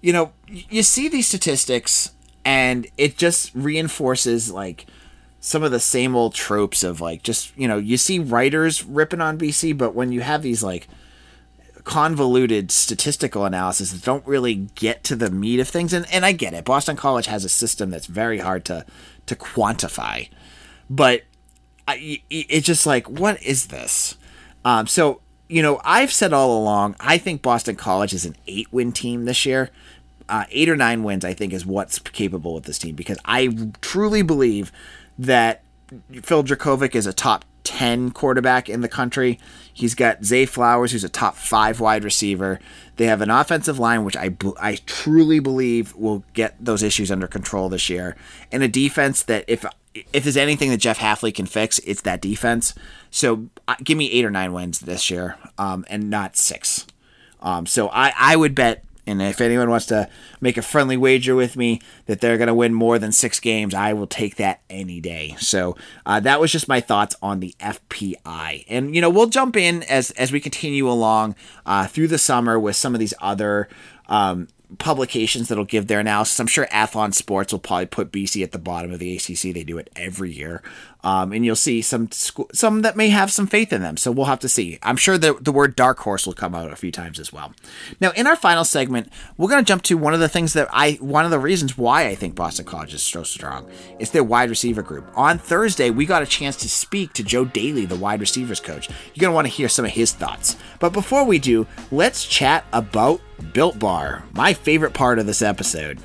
you 0.00 0.12
know, 0.12 0.32
you 0.48 0.82
see 0.82 1.08
these 1.08 1.26
statistics 1.26 2.12
and 2.44 2.86
it 2.96 3.16
just 3.16 3.54
reinforces 3.54 4.50
like 4.52 4.86
some 5.40 5.62
of 5.62 5.70
the 5.70 5.80
same 5.80 6.16
old 6.16 6.34
tropes 6.34 6.82
of 6.82 7.00
like 7.00 7.22
just, 7.22 7.56
you 7.56 7.68
know, 7.68 7.78
you 7.78 7.96
see 7.96 8.18
writers 8.18 8.84
ripping 8.84 9.20
on 9.20 9.38
BC, 9.38 9.76
but 9.76 9.94
when 9.94 10.12
you 10.12 10.20
have 10.20 10.42
these 10.42 10.62
like 10.62 10.88
convoluted 11.86 12.72
statistical 12.72 13.44
analysis 13.44 13.92
that 13.92 14.02
don't 14.02 14.26
really 14.26 14.56
get 14.74 15.04
to 15.04 15.14
the 15.14 15.30
meat 15.30 15.60
of 15.60 15.68
things. 15.68 15.92
And, 15.92 16.04
and 16.12 16.26
I 16.26 16.32
get 16.32 16.52
it. 16.52 16.64
Boston 16.64 16.96
College 16.96 17.26
has 17.26 17.44
a 17.44 17.48
system 17.48 17.90
that's 17.90 18.06
very 18.06 18.38
hard 18.38 18.64
to, 18.64 18.84
to 19.26 19.36
quantify. 19.36 20.28
But 20.90 21.22
I, 21.86 22.20
it's 22.28 22.66
just 22.66 22.86
like, 22.86 23.08
what 23.08 23.40
is 23.40 23.68
this? 23.68 24.16
Um, 24.64 24.88
so, 24.88 25.20
you 25.48 25.62
know, 25.62 25.80
I've 25.84 26.12
said 26.12 26.32
all 26.32 26.58
along, 26.58 26.96
I 26.98 27.18
think 27.18 27.40
Boston 27.40 27.76
College 27.76 28.12
is 28.12 28.26
an 28.26 28.34
eight 28.48 28.66
win 28.72 28.90
team 28.90 29.24
this 29.24 29.46
year. 29.46 29.70
Uh, 30.28 30.44
eight 30.50 30.68
or 30.68 30.74
nine 30.74 31.04
wins, 31.04 31.24
I 31.24 31.34
think, 31.34 31.52
is 31.52 31.64
what's 31.64 32.00
capable 32.00 32.52
with 32.52 32.64
this 32.64 32.80
team 32.80 32.96
because 32.96 33.18
I 33.24 33.70
truly 33.80 34.22
believe 34.22 34.72
that 35.20 35.62
Phil 36.20 36.42
Jurkovec 36.42 36.96
is 36.96 37.06
a 37.06 37.12
top 37.12 37.44
10 37.62 38.10
quarterback 38.10 38.68
in 38.68 38.80
the 38.80 38.88
country. 38.88 39.38
He's 39.76 39.94
got 39.94 40.24
Zay 40.24 40.46
Flowers, 40.46 40.92
who's 40.92 41.04
a 41.04 41.08
top 41.10 41.36
five 41.36 41.80
wide 41.80 42.02
receiver. 42.02 42.60
They 42.96 43.04
have 43.08 43.20
an 43.20 43.28
offensive 43.28 43.78
line, 43.78 44.04
which 44.04 44.16
I, 44.16 44.34
I 44.58 44.78
truly 44.86 45.38
believe 45.38 45.94
will 45.94 46.24
get 46.32 46.56
those 46.58 46.82
issues 46.82 47.10
under 47.10 47.26
control 47.26 47.68
this 47.68 47.90
year, 47.90 48.16
and 48.50 48.62
a 48.62 48.68
defense 48.68 49.22
that 49.24 49.44
if 49.46 49.66
if 50.14 50.24
there's 50.24 50.38
anything 50.38 50.70
that 50.70 50.78
Jeff 50.78 50.98
Hafley 50.98 51.34
can 51.34 51.44
fix, 51.44 51.78
it's 51.80 52.00
that 52.02 52.22
defense. 52.22 52.72
So 53.10 53.50
uh, 53.68 53.74
give 53.84 53.98
me 53.98 54.10
eight 54.12 54.24
or 54.24 54.30
nine 54.30 54.54
wins 54.54 54.80
this 54.80 55.10
year, 55.10 55.36
um, 55.58 55.84
and 55.90 56.08
not 56.08 56.38
six. 56.38 56.86
Um, 57.42 57.66
so 57.66 57.90
I, 57.90 58.14
I 58.16 58.34
would 58.34 58.54
bet 58.54 58.82
and 59.06 59.22
if 59.22 59.40
anyone 59.40 59.70
wants 59.70 59.86
to 59.86 60.08
make 60.40 60.56
a 60.56 60.62
friendly 60.62 60.96
wager 60.96 61.34
with 61.34 61.56
me 61.56 61.80
that 62.06 62.20
they're 62.20 62.36
going 62.36 62.48
to 62.48 62.54
win 62.54 62.74
more 62.74 62.98
than 62.98 63.12
six 63.12 63.38
games, 63.38 63.72
I 63.72 63.92
will 63.92 64.06
take 64.06 64.36
that 64.36 64.60
any 64.68 65.00
day. 65.00 65.36
So 65.38 65.76
uh, 66.04 66.20
that 66.20 66.40
was 66.40 66.50
just 66.50 66.68
my 66.68 66.80
thoughts 66.80 67.14
on 67.22 67.40
the 67.40 67.54
FPI. 67.60 68.64
And, 68.68 68.94
you 68.94 69.00
know, 69.00 69.10
we'll 69.10 69.28
jump 69.28 69.56
in 69.56 69.84
as, 69.84 70.10
as 70.12 70.32
we 70.32 70.40
continue 70.40 70.88
along 70.90 71.36
uh, 71.64 71.86
through 71.86 72.08
the 72.08 72.18
summer 72.18 72.58
with 72.58 72.76
some 72.76 72.94
of 72.94 73.00
these 73.00 73.14
other 73.20 73.68
um, 74.08 74.48
publications 74.78 75.48
that'll 75.48 75.64
give 75.64 75.86
their 75.86 76.00
analysis. 76.00 76.40
I'm 76.40 76.46
sure 76.46 76.66
Athlon 76.66 77.14
Sports 77.14 77.52
will 77.52 77.60
probably 77.60 77.86
put 77.86 78.10
BC 78.10 78.42
at 78.42 78.52
the 78.52 78.58
bottom 78.58 78.92
of 78.92 78.98
the 78.98 79.16
ACC. 79.16 79.54
They 79.54 79.64
do 79.64 79.78
it 79.78 79.90
every 79.94 80.32
year, 80.32 80.62
um, 81.04 81.32
and 81.32 81.44
you'll 81.44 81.56
see 81.56 81.82
some 81.82 82.10
some 82.10 82.82
that 82.82 82.96
may 82.96 83.08
have 83.08 83.30
some 83.30 83.46
faith 83.46 83.72
in 83.72 83.82
them. 83.82 83.96
So 83.96 84.10
we'll 84.10 84.26
have 84.26 84.40
to 84.40 84.48
see. 84.48 84.78
I'm 84.82 84.96
sure 84.96 85.18
the 85.18 85.34
the 85.40 85.52
word 85.52 85.76
dark 85.76 85.98
horse 86.00 86.26
will 86.26 86.34
come 86.34 86.54
out 86.54 86.72
a 86.72 86.76
few 86.76 86.90
times 86.92 87.20
as 87.20 87.32
well. 87.32 87.52
Now, 88.00 88.10
in 88.12 88.26
our 88.26 88.36
final 88.36 88.64
segment, 88.64 89.12
we're 89.36 89.48
going 89.48 89.64
to 89.64 89.68
jump 89.68 89.82
to 89.82 89.96
one 89.98 90.14
of 90.14 90.20
the 90.20 90.28
things 90.28 90.52
that 90.54 90.68
I 90.72 90.92
one 90.94 91.24
of 91.24 91.30
the 91.30 91.38
reasons 91.38 91.78
why 91.78 92.06
I 92.06 92.14
think 92.14 92.34
Boston 92.34 92.64
College 92.64 92.94
is 92.94 93.02
so 93.02 93.22
strong 93.22 93.70
is 93.98 94.10
their 94.10 94.24
wide 94.24 94.50
receiver 94.50 94.82
group. 94.82 95.06
On 95.14 95.38
Thursday, 95.38 95.90
we 95.90 96.06
got 96.06 96.22
a 96.22 96.26
chance 96.26 96.56
to 96.58 96.68
speak 96.68 97.12
to 97.14 97.22
Joe 97.22 97.44
Daly, 97.44 97.86
the 97.86 97.96
wide 97.96 98.20
receivers 98.20 98.60
coach. 98.60 98.88
You're 98.88 99.22
going 99.22 99.32
to 99.32 99.34
want 99.34 99.46
to 99.46 99.52
hear 99.52 99.68
some 99.68 99.84
of 99.84 99.92
his 99.92 100.12
thoughts. 100.12 100.56
But 100.80 100.92
before 100.92 101.24
we 101.24 101.38
do, 101.38 101.66
let's 101.90 102.26
chat 102.26 102.64
about 102.72 103.20
Built 103.52 103.78
Bar, 103.78 104.24
my 104.32 104.52
favorite 104.52 104.94
part 104.94 105.18
of 105.18 105.26
this 105.26 105.42
episode. 105.42 105.98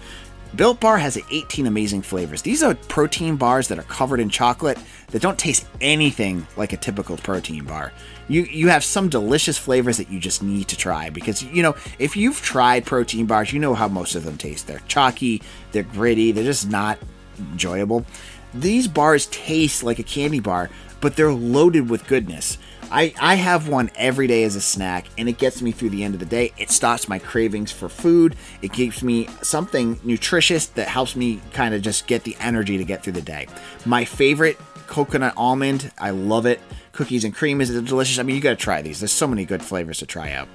Built 0.54 0.82
Bar 0.82 0.98
has 0.98 1.18
18 1.18 1.66
amazing 1.66 2.02
flavors. 2.02 2.42
These 2.42 2.62
are 2.62 2.76
protein 2.76 3.38
bars 3.38 3.70
that 3.70 3.80
are 3.80 3.84
covered 3.84 4.20
in 4.20 4.30
chocolate 4.30 4.78
that 5.08 5.22
don't 5.22 5.40
taste 5.40 5.66
anything 5.80 6.46
like 6.58 6.74
a 6.74 6.78
typical 6.78 7.16
protein 7.16 7.64
bar. 7.64 7.94
You 8.28 8.44
you 8.44 8.68
have 8.68 8.84
some 8.84 9.08
delicious 9.08 9.58
flavors 9.58 9.98
that 9.98 10.10
you 10.10 10.20
just 10.20 10.44
need 10.44 10.68
to 10.68 10.78
try 10.78 11.10
because 11.10 11.42
you 11.42 11.64
know, 11.64 11.76
if 12.00 12.18
you've 12.18 12.42
tried 12.42 12.86
protein 12.86 13.26
bars, 13.26 13.54
you 13.54 13.60
know 13.60 13.74
how 13.74 13.88
most 13.88 14.16
of 14.16 14.26
them 14.26 14.38
taste. 14.38 14.68
They're 14.68 14.82
chalky, 14.88 15.42
they're 15.72 15.84
gritty, 15.84 16.34
they're 16.34 16.44
just 16.44 16.70
not 16.70 17.00
enjoyable. 17.40 18.06
These 18.54 18.90
bars 18.90 19.28
taste 19.28 19.84
like 19.84 20.00
a 20.00 20.04
candy 20.04 20.42
bar, 20.42 20.70
but 21.00 21.16
they're 21.16 21.32
loaded 21.32 21.90
with 21.90 22.08
goodness. 22.08 22.58
I, 22.92 23.14
I 23.22 23.36
have 23.36 23.70
one 23.70 23.90
every 23.96 24.28
day 24.28 24.44
as 24.44 24.58
a 24.58 24.62
snack 24.62 25.06
and 25.18 25.30
it 25.30 25.38
gets 25.38 25.62
me 25.62 25.72
through 25.72 25.92
the 25.92 26.04
end 26.04 26.14
of 26.14 26.20
the 26.20 26.26
day. 26.26 26.52
It 26.58 26.70
stops 26.70 27.08
my 27.08 27.20
cravings 27.20 27.72
for 27.72 27.88
food. 27.88 28.36
It 28.62 28.74
keeps 28.74 29.02
me 29.02 29.28
something 29.42 29.98
nutritious 30.04 30.66
that 30.68 30.90
helps 30.90 31.16
me 31.16 31.40
kind 31.54 31.74
of 31.74 31.82
just 31.82 32.06
get 32.06 32.26
the 32.26 32.36
energy 32.42 32.78
to 32.78 32.84
get 32.84 33.02
through 33.02 33.14
the 33.14 33.22
day. 33.22 33.48
My 33.86 34.04
favorite 34.04 34.58
coconut 34.88 35.34
almond, 35.38 35.90
I 35.98 36.10
love 36.10 36.46
it. 36.46 36.60
Cookies 36.94 37.24
and 37.24 37.34
cream 37.34 37.62
is 37.62 37.70
delicious. 37.70 38.20
I 38.20 38.24
mean, 38.24 38.36
you 38.36 38.42
got 38.42 38.52
to 38.52 38.56
try 38.56 38.82
these. 38.82 39.00
There's 39.00 39.12
so 39.12 39.28
many 39.28 39.46
good 39.46 39.64
flavors 39.64 40.00
to 40.00 40.06
try 40.06 40.32
out. 40.32 40.48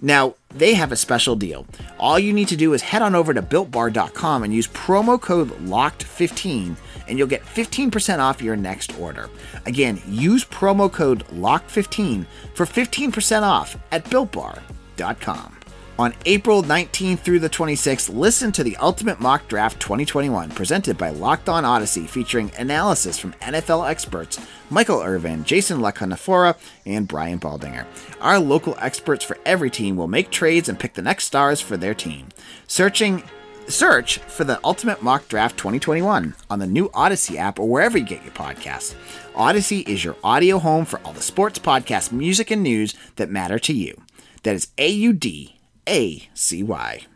Now, 0.00 0.34
they 0.50 0.74
have 0.74 0.92
a 0.92 0.96
special 0.96 1.34
deal. 1.34 1.66
All 1.98 2.18
you 2.18 2.32
need 2.32 2.48
to 2.48 2.56
do 2.56 2.72
is 2.72 2.82
head 2.82 3.02
on 3.02 3.14
over 3.14 3.34
to 3.34 3.42
builtbar.com 3.42 4.44
and 4.44 4.54
use 4.54 4.68
promo 4.68 5.20
code 5.20 5.50
LOCKED15 5.62 6.76
and 7.08 7.18
you'll 7.18 7.26
get 7.26 7.42
15% 7.42 8.18
off 8.18 8.42
your 8.42 8.56
next 8.56 8.96
order. 8.98 9.30
Again, 9.66 10.00
use 10.06 10.44
promo 10.44 10.92
code 10.92 11.26
LOCKED15 11.28 12.26
for 12.54 12.66
15% 12.66 13.42
off 13.42 13.76
at 13.90 14.04
builtbar.com. 14.04 15.57
On 15.98 16.14
April 16.26 16.62
19th 16.62 17.18
through 17.18 17.40
the 17.40 17.50
26th, 17.50 18.14
listen 18.14 18.52
to 18.52 18.62
the 18.62 18.76
Ultimate 18.76 19.18
Mock 19.18 19.48
Draft 19.48 19.80
2021 19.80 20.50
presented 20.50 20.96
by 20.96 21.10
Locked 21.10 21.48
On 21.48 21.64
Audacy 21.64 22.08
featuring 22.08 22.52
analysis 22.56 23.18
from 23.18 23.32
NFL 23.42 23.90
experts 23.90 24.38
Michael 24.70 25.02
Irvin, 25.02 25.42
Jason 25.42 25.80
La 25.80 25.90
Canfora, 25.90 26.56
and 26.86 27.08
Brian 27.08 27.40
Baldinger. 27.40 27.84
Our 28.20 28.38
local 28.38 28.76
experts 28.78 29.24
for 29.24 29.38
every 29.44 29.70
team 29.70 29.96
will 29.96 30.06
make 30.06 30.30
trades 30.30 30.68
and 30.68 30.78
pick 30.78 30.94
the 30.94 31.02
next 31.02 31.24
stars 31.24 31.60
for 31.60 31.76
their 31.76 31.94
team. 31.94 32.28
Searching 32.68 33.24
Search 33.66 34.18
for 34.18 34.44
the 34.44 34.60
Ultimate 34.62 35.02
Mock 35.02 35.26
Draft 35.26 35.58
2021 35.58 36.36
on 36.48 36.58
the 36.60 36.66
new 36.68 36.90
Audacy 36.90 37.34
app 37.34 37.58
or 37.58 37.68
wherever 37.68 37.98
you 37.98 38.04
get 38.04 38.22
your 38.22 38.32
podcasts. 38.32 38.94
Audacy 39.34 39.86
is 39.88 40.04
your 40.04 40.14
audio 40.22 40.60
home 40.60 40.84
for 40.84 41.00
all 41.00 41.12
the 41.12 41.20
sports, 41.20 41.58
podcasts, 41.58 42.12
music, 42.12 42.52
and 42.52 42.62
news 42.62 42.94
that 43.16 43.30
matter 43.30 43.58
to 43.58 43.72
you. 43.72 44.00
That 44.44 44.54
is 44.54 44.68
A 44.78 44.88
U 44.88 45.12
D 45.12 45.57
A 45.88 46.28
C 46.34 46.62
Y. 46.62 47.06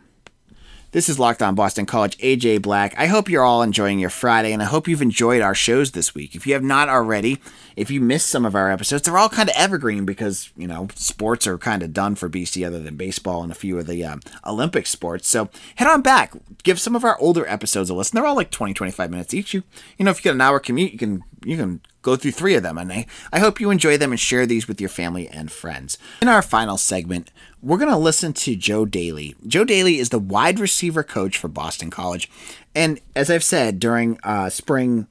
This 0.92 1.08
is 1.08 1.18
Locked 1.18 1.42
On 1.42 1.54
Boston 1.54 1.86
College, 1.86 2.18
AJ 2.18 2.60
Black. 2.60 2.94
I 2.98 3.06
hope 3.06 3.28
you're 3.28 3.44
all 3.44 3.62
enjoying 3.62 3.98
your 3.98 4.10
Friday, 4.10 4.52
and 4.52 4.62
I 4.62 4.66
hope 4.66 4.86
you've 4.86 5.00
enjoyed 5.00 5.40
our 5.40 5.54
shows 5.54 5.92
this 5.92 6.14
week. 6.14 6.34
If 6.34 6.46
you 6.46 6.52
have 6.52 6.62
not 6.62 6.90
already, 6.90 7.38
if 7.76 7.90
you 7.90 7.98
missed 8.00 8.28
some 8.28 8.44
of 8.44 8.54
our 8.54 8.70
episodes, 8.70 9.02
they're 9.02 9.16
all 9.16 9.30
kind 9.30 9.48
of 9.48 9.54
evergreen 9.56 10.04
because, 10.04 10.50
you 10.54 10.66
know, 10.66 10.88
sports 10.94 11.46
are 11.46 11.56
kind 11.56 11.82
of 11.82 11.94
done 11.94 12.14
for 12.14 12.28
BC 12.28 12.66
other 12.66 12.78
than 12.78 12.96
baseball 12.96 13.42
and 13.42 13.50
a 13.50 13.54
few 13.54 13.78
of 13.78 13.86
the 13.86 14.04
um, 14.04 14.20
Olympic 14.46 14.86
sports. 14.86 15.28
So 15.28 15.48
head 15.76 15.88
on 15.88 16.02
back, 16.02 16.34
give 16.62 16.78
some 16.78 16.94
of 16.94 17.04
our 17.04 17.18
older 17.18 17.46
episodes 17.48 17.88
a 17.88 17.94
listen. 17.94 18.14
They're 18.16 18.26
all 18.26 18.36
like 18.36 18.50
20, 18.50 18.74
25 18.74 19.10
minutes 19.10 19.32
each. 19.32 19.54
You, 19.54 19.62
you 19.96 20.04
know, 20.04 20.10
if 20.10 20.18
you 20.18 20.24
get 20.24 20.34
an 20.34 20.42
hour 20.42 20.60
commute, 20.60 20.92
you 20.92 20.98
can, 20.98 21.24
you 21.42 21.56
can 21.56 21.80
go 22.02 22.16
through 22.16 22.32
three 22.32 22.54
of 22.54 22.62
them. 22.62 22.78
And 22.78 22.92
I, 22.92 23.06
I 23.32 23.38
hope 23.38 23.60
you 23.60 23.70
enjoy 23.70 23.96
them 23.96 24.10
and 24.12 24.20
share 24.20 24.46
these 24.46 24.68
with 24.68 24.80
your 24.80 24.90
family 24.90 25.28
and 25.28 25.50
friends. 25.50 25.98
In 26.20 26.28
our 26.28 26.42
final 26.42 26.76
segment, 26.76 27.30
we're 27.62 27.78
going 27.78 27.90
to 27.90 27.96
listen 27.96 28.32
to 28.34 28.56
Joe 28.56 28.84
Daly. 28.84 29.34
Joe 29.46 29.64
Daly 29.64 29.98
is 29.98 30.10
the 30.10 30.18
wide 30.18 30.58
receiver 30.58 31.02
coach 31.02 31.38
for 31.38 31.48
Boston 31.48 31.90
College. 31.90 32.28
And 32.74 33.00
as 33.14 33.30
I've 33.30 33.44
said 33.44 33.78
during 33.78 34.18
uh, 34.22 34.50
spring 34.50 35.06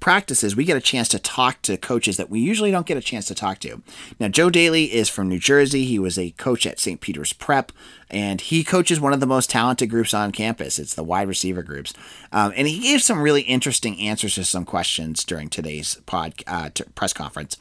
practices, 0.00 0.54
we 0.54 0.64
get 0.64 0.76
a 0.76 0.80
chance 0.80 1.08
to 1.08 1.18
talk 1.18 1.62
to 1.62 1.76
coaches 1.76 2.16
that 2.16 2.30
we 2.30 2.40
usually 2.40 2.70
don't 2.70 2.86
get 2.86 2.96
a 2.96 3.02
chance 3.02 3.26
to 3.26 3.34
talk 3.34 3.58
to. 3.60 3.82
Now, 4.18 4.28
Joe 4.28 4.50
Daly 4.50 4.92
is 4.92 5.08
from 5.08 5.28
New 5.28 5.38
Jersey. 5.38 5.84
He 5.84 5.98
was 5.98 6.18
a 6.18 6.30
coach 6.32 6.66
at 6.66 6.80
St. 6.80 7.00
Peter's 7.00 7.32
Prep, 7.32 7.72
and 8.10 8.40
he 8.40 8.64
coaches 8.64 9.00
one 9.00 9.12
of 9.12 9.20
the 9.20 9.26
most 9.26 9.50
talented 9.50 9.90
groups 9.90 10.14
on 10.14 10.32
campus. 10.32 10.78
It's 10.78 10.94
the 10.94 11.02
wide 11.02 11.28
receiver 11.28 11.62
groups. 11.62 11.92
Um, 12.32 12.52
and 12.56 12.68
he 12.68 12.80
gave 12.80 13.02
some 13.02 13.20
really 13.20 13.42
interesting 13.42 13.98
answers 14.00 14.36
to 14.36 14.44
some 14.44 14.64
questions 14.64 15.24
during 15.24 15.48
today's 15.48 15.96
pod 16.06 16.34
uh, 16.46 16.70
t- 16.72 16.84
press 16.94 17.12
conference. 17.12 17.56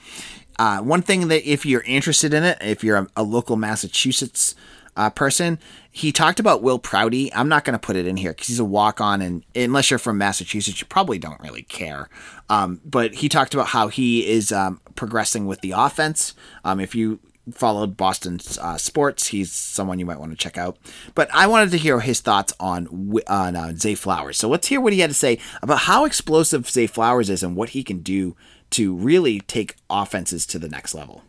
Uh, 0.60 0.80
one 0.80 1.02
thing 1.02 1.28
that, 1.28 1.50
if 1.50 1.66
you're 1.66 1.82
interested 1.82 2.34
in 2.34 2.44
it, 2.44 2.58
if 2.62 2.84
you're 2.84 2.98
a, 2.98 3.08
a 3.18 3.24
local 3.24 3.56
Massachusetts 3.56 4.56
uh, 4.98 5.10
person. 5.12 5.60
He 5.98 6.12
talked 6.12 6.40
about 6.40 6.62
Will 6.62 6.78
Prouty. 6.78 7.34
I'm 7.34 7.50
not 7.50 7.66
going 7.66 7.74
to 7.74 7.80
put 7.80 7.96
it 7.96 8.06
in 8.06 8.18
here 8.18 8.32
because 8.32 8.46
he's 8.46 8.60
a 8.60 8.64
walk 8.64 9.02
on, 9.02 9.20
and 9.20 9.44
unless 9.56 9.90
you're 9.90 9.98
from 9.98 10.20
Massachusetts, 10.20 10.80
you 10.80 10.86
probably 10.86 11.18
don't 11.18 11.42
really 11.42 11.64
care. 11.64 12.08
Um, 12.50 12.80
but 12.86 13.16
he 13.16 13.28
talked 13.28 13.56
about 13.56 13.70
how 13.70 13.88
he 13.88 14.28
is 14.28 14.52
um, 14.52 14.80
progressing 14.94 15.48
with 15.48 15.62
the 15.62 15.72
offense. 15.72 16.36
Um, 16.64 16.80
if 16.80 16.94
you 16.94 17.20
followed 17.52 17.98
Boston 17.98 18.40
uh, 18.62 18.78
sports, 18.78 19.30
he's 19.30 19.52
someone 19.52 19.98
you 19.98 20.06
might 20.06 20.20
want 20.20 20.30
to 20.30 20.38
check 20.38 20.56
out. 20.56 20.78
But 21.16 21.34
I 21.34 21.48
wanted 21.48 21.72
to 21.72 21.80
hear 21.80 22.00
his 22.00 22.20
thoughts 22.20 22.54
on 22.60 23.20
on 23.28 23.56
uh, 23.56 23.74
Zay 23.76 23.96
Flowers. 23.96 24.38
So 24.38 24.48
let's 24.48 24.68
hear 24.68 24.80
what 24.80 24.94
he 24.94 25.00
had 25.00 25.10
to 25.10 25.16
say 25.16 25.40
about 25.64 25.80
how 25.80 26.06
explosive 26.06 26.70
Zay 26.70 26.86
Flowers 26.86 27.32
is 27.32 27.42
and 27.42 27.56
what 27.56 27.70
he 27.70 27.84
can 27.84 28.04
do 28.04 28.36
to 28.70 28.94
really 28.94 29.40
take 29.40 29.78
offenses 29.90 30.46
to 30.46 30.60
the 30.60 30.70
next 30.70 30.94
level. 30.94 31.24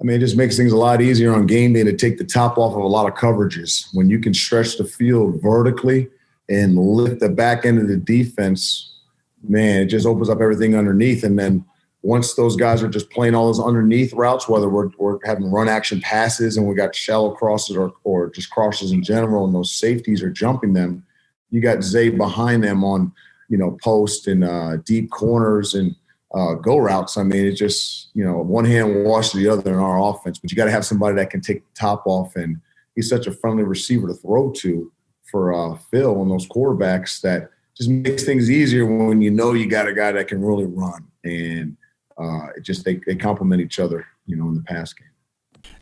I 0.00 0.04
mean, 0.04 0.16
it 0.16 0.20
just 0.20 0.36
makes 0.36 0.56
things 0.56 0.72
a 0.72 0.76
lot 0.76 1.00
easier 1.00 1.34
on 1.34 1.46
game 1.46 1.72
day 1.72 1.82
to 1.82 1.92
take 1.92 2.18
the 2.18 2.24
top 2.24 2.56
off 2.56 2.74
of 2.74 2.82
a 2.82 2.86
lot 2.86 3.08
of 3.08 3.18
coverages. 3.18 3.88
When 3.92 4.08
you 4.08 4.20
can 4.20 4.32
stretch 4.32 4.76
the 4.76 4.84
field 4.84 5.42
vertically 5.42 6.08
and 6.48 6.78
lift 6.78 7.20
the 7.20 7.28
back 7.28 7.66
end 7.66 7.80
of 7.80 7.88
the 7.88 7.96
defense, 7.96 8.94
man, 9.42 9.82
it 9.82 9.86
just 9.86 10.06
opens 10.06 10.28
up 10.28 10.40
everything 10.40 10.76
underneath. 10.76 11.24
And 11.24 11.36
then 11.36 11.64
once 12.02 12.34
those 12.34 12.54
guys 12.54 12.80
are 12.80 12.88
just 12.88 13.10
playing 13.10 13.34
all 13.34 13.46
those 13.46 13.58
underneath 13.58 14.12
routes, 14.12 14.48
whether 14.48 14.68
we're, 14.68 14.90
we're 14.98 15.18
having 15.24 15.50
run 15.50 15.68
action 15.68 16.00
passes 16.00 16.56
and 16.56 16.66
we 16.66 16.76
got 16.76 16.94
shallow 16.94 17.32
crosses 17.32 17.76
or, 17.76 17.92
or 18.04 18.30
just 18.30 18.50
crosses 18.50 18.92
in 18.92 19.02
general, 19.02 19.46
and 19.46 19.54
those 19.54 19.72
safeties 19.72 20.22
are 20.22 20.30
jumping 20.30 20.74
them, 20.74 21.04
you 21.50 21.60
got 21.60 21.82
Zay 21.82 22.08
behind 22.08 22.62
them 22.62 22.84
on, 22.84 23.10
you 23.48 23.58
know, 23.58 23.76
post 23.82 24.28
and 24.28 24.44
uh, 24.44 24.76
deep 24.76 25.10
corners 25.10 25.74
and– 25.74 25.96
uh, 26.34 26.54
go 26.54 26.76
routes. 26.76 27.16
I 27.16 27.22
mean, 27.22 27.46
it's 27.46 27.58
just 27.58 28.10
you 28.14 28.24
know 28.24 28.38
one 28.38 28.64
hand 28.64 29.04
wash 29.04 29.32
the 29.32 29.48
other 29.48 29.72
in 29.72 29.78
our 29.78 30.02
offense, 30.02 30.38
but 30.38 30.50
you 30.50 30.56
got 30.56 30.66
to 30.66 30.70
have 30.70 30.84
somebody 30.84 31.16
that 31.16 31.30
can 31.30 31.40
take 31.40 31.64
the 31.64 31.74
top 31.74 32.02
off, 32.06 32.36
and 32.36 32.60
he's 32.94 33.08
such 33.08 33.26
a 33.26 33.32
friendly 33.32 33.64
receiver 33.64 34.08
to 34.08 34.14
throw 34.14 34.50
to 34.52 34.92
for 35.30 35.52
uh, 35.54 35.76
Phil 35.90 36.22
and 36.22 36.30
those 36.30 36.48
quarterbacks 36.48 37.20
that 37.20 37.50
just 37.76 37.90
makes 37.90 38.24
things 38.24 38.50
easier 38.50 38.84
when 38.84 39.22
you 39.22 39.30
know 39.30 39.52
you 39.52 39.68
got 39.68 39.88
a 39.88 39.94
guy 39.94 40.12
that 40.12 40.28
can 40.28 40.42
really 40.42 40.66
run, 40.66 41.06
and 41.24 41.76
uh, 42.18 42.48
it 42.56 42.62
just 42.62 42.84
they 42.84 43.00
they 43.06 43.14
complement 43.14 43.62
each 43.62 43.78
other, 43.78 44.06
you 44.26 44.36
know, 44.36 44.48
in 44.48 44.54
the 44.54 44.62
pass 44.62 44.92
game. 44.92 45.07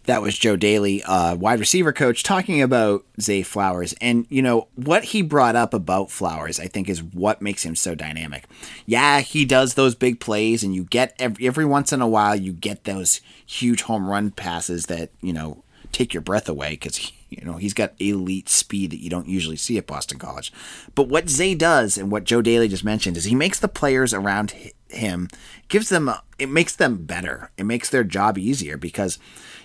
That 0.06 0.22
was 0.22 0.38
Joe 0.38 0.54
Daly, 0.56 1.02
uh, 1.02 1.34
wide 1.34 1.58
receiver 1.58 1.92
coach, 1.92 2.22
talking 2.22 2.62
about 2.62 3.04
Zay 3.20 3.42
Flowers. 3.42 3.92
And, 4.00 4.26
you 4.28 4.40
know, 4.40 4.68
what 4.76 5.04
he 5.04 5.20
brought 5.20 5.56
up 5.56 5.74
about 5.74 6.12
Flowers, 6.12 6.60
I 6.60 6.68
think, 6.68 6.88
is 6.88 7.02
what 7.02 7.42
makes 7.42 7.64
him 7.64 7.74
so 7.74 7.94
dynamic. 7.94 8.44
Yeah, 8.86 9.20
he 9.20 9.44
does 9.44 9.74
those 9.74 9.96
big 9.96 10.20
plays, 10.20 10.62
and 10.62 10.74
you 10.74 10.84
get 10.84 11.14
every, 11.18 11.46
every 11.46 11.64
once 11.64 11.92
in 11.92 12.00
a 12.00 12.08
while, 12.08 12.36
you 12.36 12.52
get 12.52 12.84
those 12.84 13.20
huge 13.44 13.82
home 13.82 14.08
run 14.08 14.30
passes 14.30 14.86
that, 14.86 15.10
you 15.20 15.32
know, 15.32 15.64
take 15.90 16.14
your 16.14 16.20
breath 16.20 16.48
away 16.48 16.70
because, 16.70 17.12
you 17.28 17.44
know, 17.44 17.56
he's 17.56 17.74
got 17.74 17.94
elite 17.98 18.48
speed 18.48 18.92
that 18.92 19.02
you 19.02 19.10
don't 19.10 19.28
usually 19.28 19.56
see 19.56 19.76
at 19.76 19.86
Boston 19.86 20.18
College. 20.18 20.52
But 20.94 21.08
what 21.08 21.28
Zay 21.28 21.54
does, 21.56 21.98
and 21.98 22.12
what 22.12 22.24
Joe 22.24 22.42
Daly 22.42 22.68
just 22.68 22.84
mentioned, 22.84 23.16
is 23.16 23.24
he 23.24 23.34
makes 23.34 23.58
the 23.58 23.68
players 23.68 24.14
around 24.14 24.54
him, 24.88 25.28
gives 25.68 25.88
them, 25.88 26.10
it 26.38 26.48
makes 26.48 26.76
them 26.76 27.04
better. 27.04 27.50
It 27.56 27.64
makes 27.64 27.90
their 27.90 28.04
job 28.04 28.38
easier 28.38 28.76
because 28.76 29.18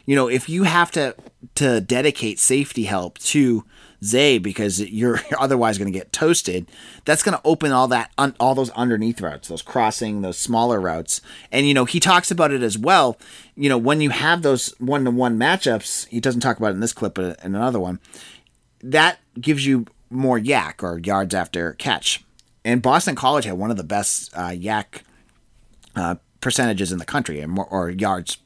you 0.06 0.16
know, 0.16 0.28
if 0.28 0.50
you 0.50 0.64
have 0.64 0.92
to 0.92 1.16
to 1.56 1.82
dedicate 1.82 2.40
safety 2.40 2.84
help 2.84 3.18
to 3.20 3.64
Zay 4.04 4.38
because 4.38 4.80
you're 4.80 5.20
otherwise 5.40 5.78
going 5.78 5.92
to 5.92 5.98
get 5.98 6.12
toasted, 6.12 6.70
that's 7.06 7.24
going 7.24 7.38
to 7.38 7.42
open 7.46 7.72
all 7.72 7.88
that 7.90 8.12
un, 8.18 8.36
all 8.40 8.56
those 8.56 8.72
underneath 8.72 9.22
routes, 9.22 9.48
those 9.48 9.62
crossing, 9.62 10.22
those 10.22 10.38
smaller 10.38 10.80
routes. 10.80 11.22
And 11.52 11.68
you 11.68 11.74
know, 11.74 11.86
he 11.86 12.00
talks 12.00 12.32
about 12.32 12.52
it 12.52 12.64
as 12.64 12.78
well. 12.78 13.18
You 13.56 13.70
know, 13.70 13.78
when 13.78 14.02
you 14.02 14.10
have 14.10 14.42
those 14.42 14.74
one 14.80 15.06
to 15.06 15.12
one 15.12 15.38
matchups, 15.38 16.08
he 16.08 16.20
doesn't 16.20 16.42
talk 16.42 16.58
about 16.58 16.72
it 16.72 16.76
in 16.76 16.80
this 16.80 16.94
clip, 16.94 17.16
but 17.16 17.40
in 17.44 17.56
another 17.56 17.80
one, 17.80 18.00
that 18.82 19.20
gives 19.40 19.66
you 19.66 19.86
more 20.10 20.40
YAC 20.40 20.84
or 20.84 21.00
yards 21.00 21.34
after 21.34 21.74
catch. 21.74 22.24
And 22.64 22.82
Boston 22.82 23.16
College 23.16 23.46
had 23.46 23.58
one 23.58 23.72
of 23.72 23.78
the 23.78 23.84
best 23.84 24.36
uh, 24.36 24.50
YAC 24.50 25.02
uh, 25.96 26.16
percentages 26.40 26.92
in 26.92 26.98
the 26.98 27.06
country, 27.06 27.46
more, 27.46 27.66
or 27.66 27.90
yards 27.90 28.38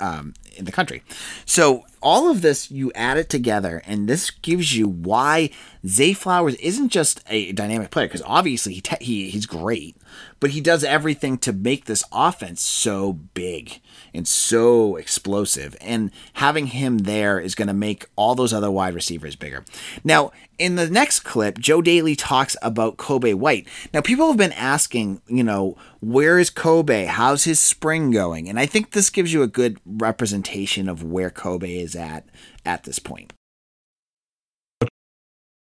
um, 0.00 0.34
in 0.56 0.64
the 0.64 0.72
country. 0.72 1.02
So 1.44 1.84
all 2.02 2.30
of 2.30 2.42
this, 2.42 2.70
you 2.70 2.90
add 2.94 3.18
it 3.18 3.28
together, 3.28 3.82
and 3.86 4.08
this 4.08 4.30
gives 4.30 4.76
you 4.76 4.88
why 4.88 5.50
Zay 5.86 6.12
Flowers 6.12 6.54
isn't 6.56 6.90
just 6.90 7.22
a 7.28 7.52
dynamic 7.52 7.90
player, 7.90 8.06
because 8.06 8.22
obviously 8.26 8.74
he, 8.74 8.80
te- 8.80 9.04
he 9.04 9.30
he's 9.30 9.46
great, 9.46 9.96
but 10.38 10.50
he 10.50 10.60
does 10.60 10.84
everything 10.84 11.38
to 11.38 11.52
make 11.52 11.86
this 11.86 12.04
offense 12.12 12.62
so 12.62 13.14
big 13.14 13.80
and 14.12 14.28
so 14.28 14.96
explosive. 14.96 15.76
And 15.80 16.10
having 16.34 16.66
him 16.66 16.98
there 16.98 17.40
is 17.40 17.54
going 17.54 17.68
to 17.68 17.74
make 17.74 18.06
all 18.16 18.34
those 18.34 18.52
other 18.52 18.70
wide 18.70 18.94
receivers 18.94 19.36
bigger. 19.36 19.64
Now, 20.04 20.32
in 20.58 20.76
the 20.76 20.90
next 20.90 21.20
clip, 21.20 21.58
Joe 21.58 21.80
Daly 21.80 22.14
talks 22.14 22.56
about 22.60 22.98
Kobay 22.98 23.34
White. 23.34 23.66
Now, 23.94 24.02
people 24.02 24.28
have 24.28 24.36
been 24.36 24.52
asking, 24.52 25.22
you 25.26 25.42
know, 25.42 25.78
where 26.00 26.38
is 26.38 26.50
Kobay? 26.50 27.06
How's 27.06 27.44
his 27.44 27.58
spring 27.58 28.10
going? 28.10 28.48
And 28.48 28.58
I 28.58 28.66
think 28.66 28.90
this 28.90 29.08
gives 29.08 29.32
you 29.32 29.42
a 29.42 29.48
good 29.48 29.80
representation 29.86 30.88
of 30.88 31.02
where 31.02 31.30
Kobay 31.30 31.82
is 31.82 31.96
at 31.96 32.26
at 32.66 32.84
this 32.84 32.98
point. 32.98 33.32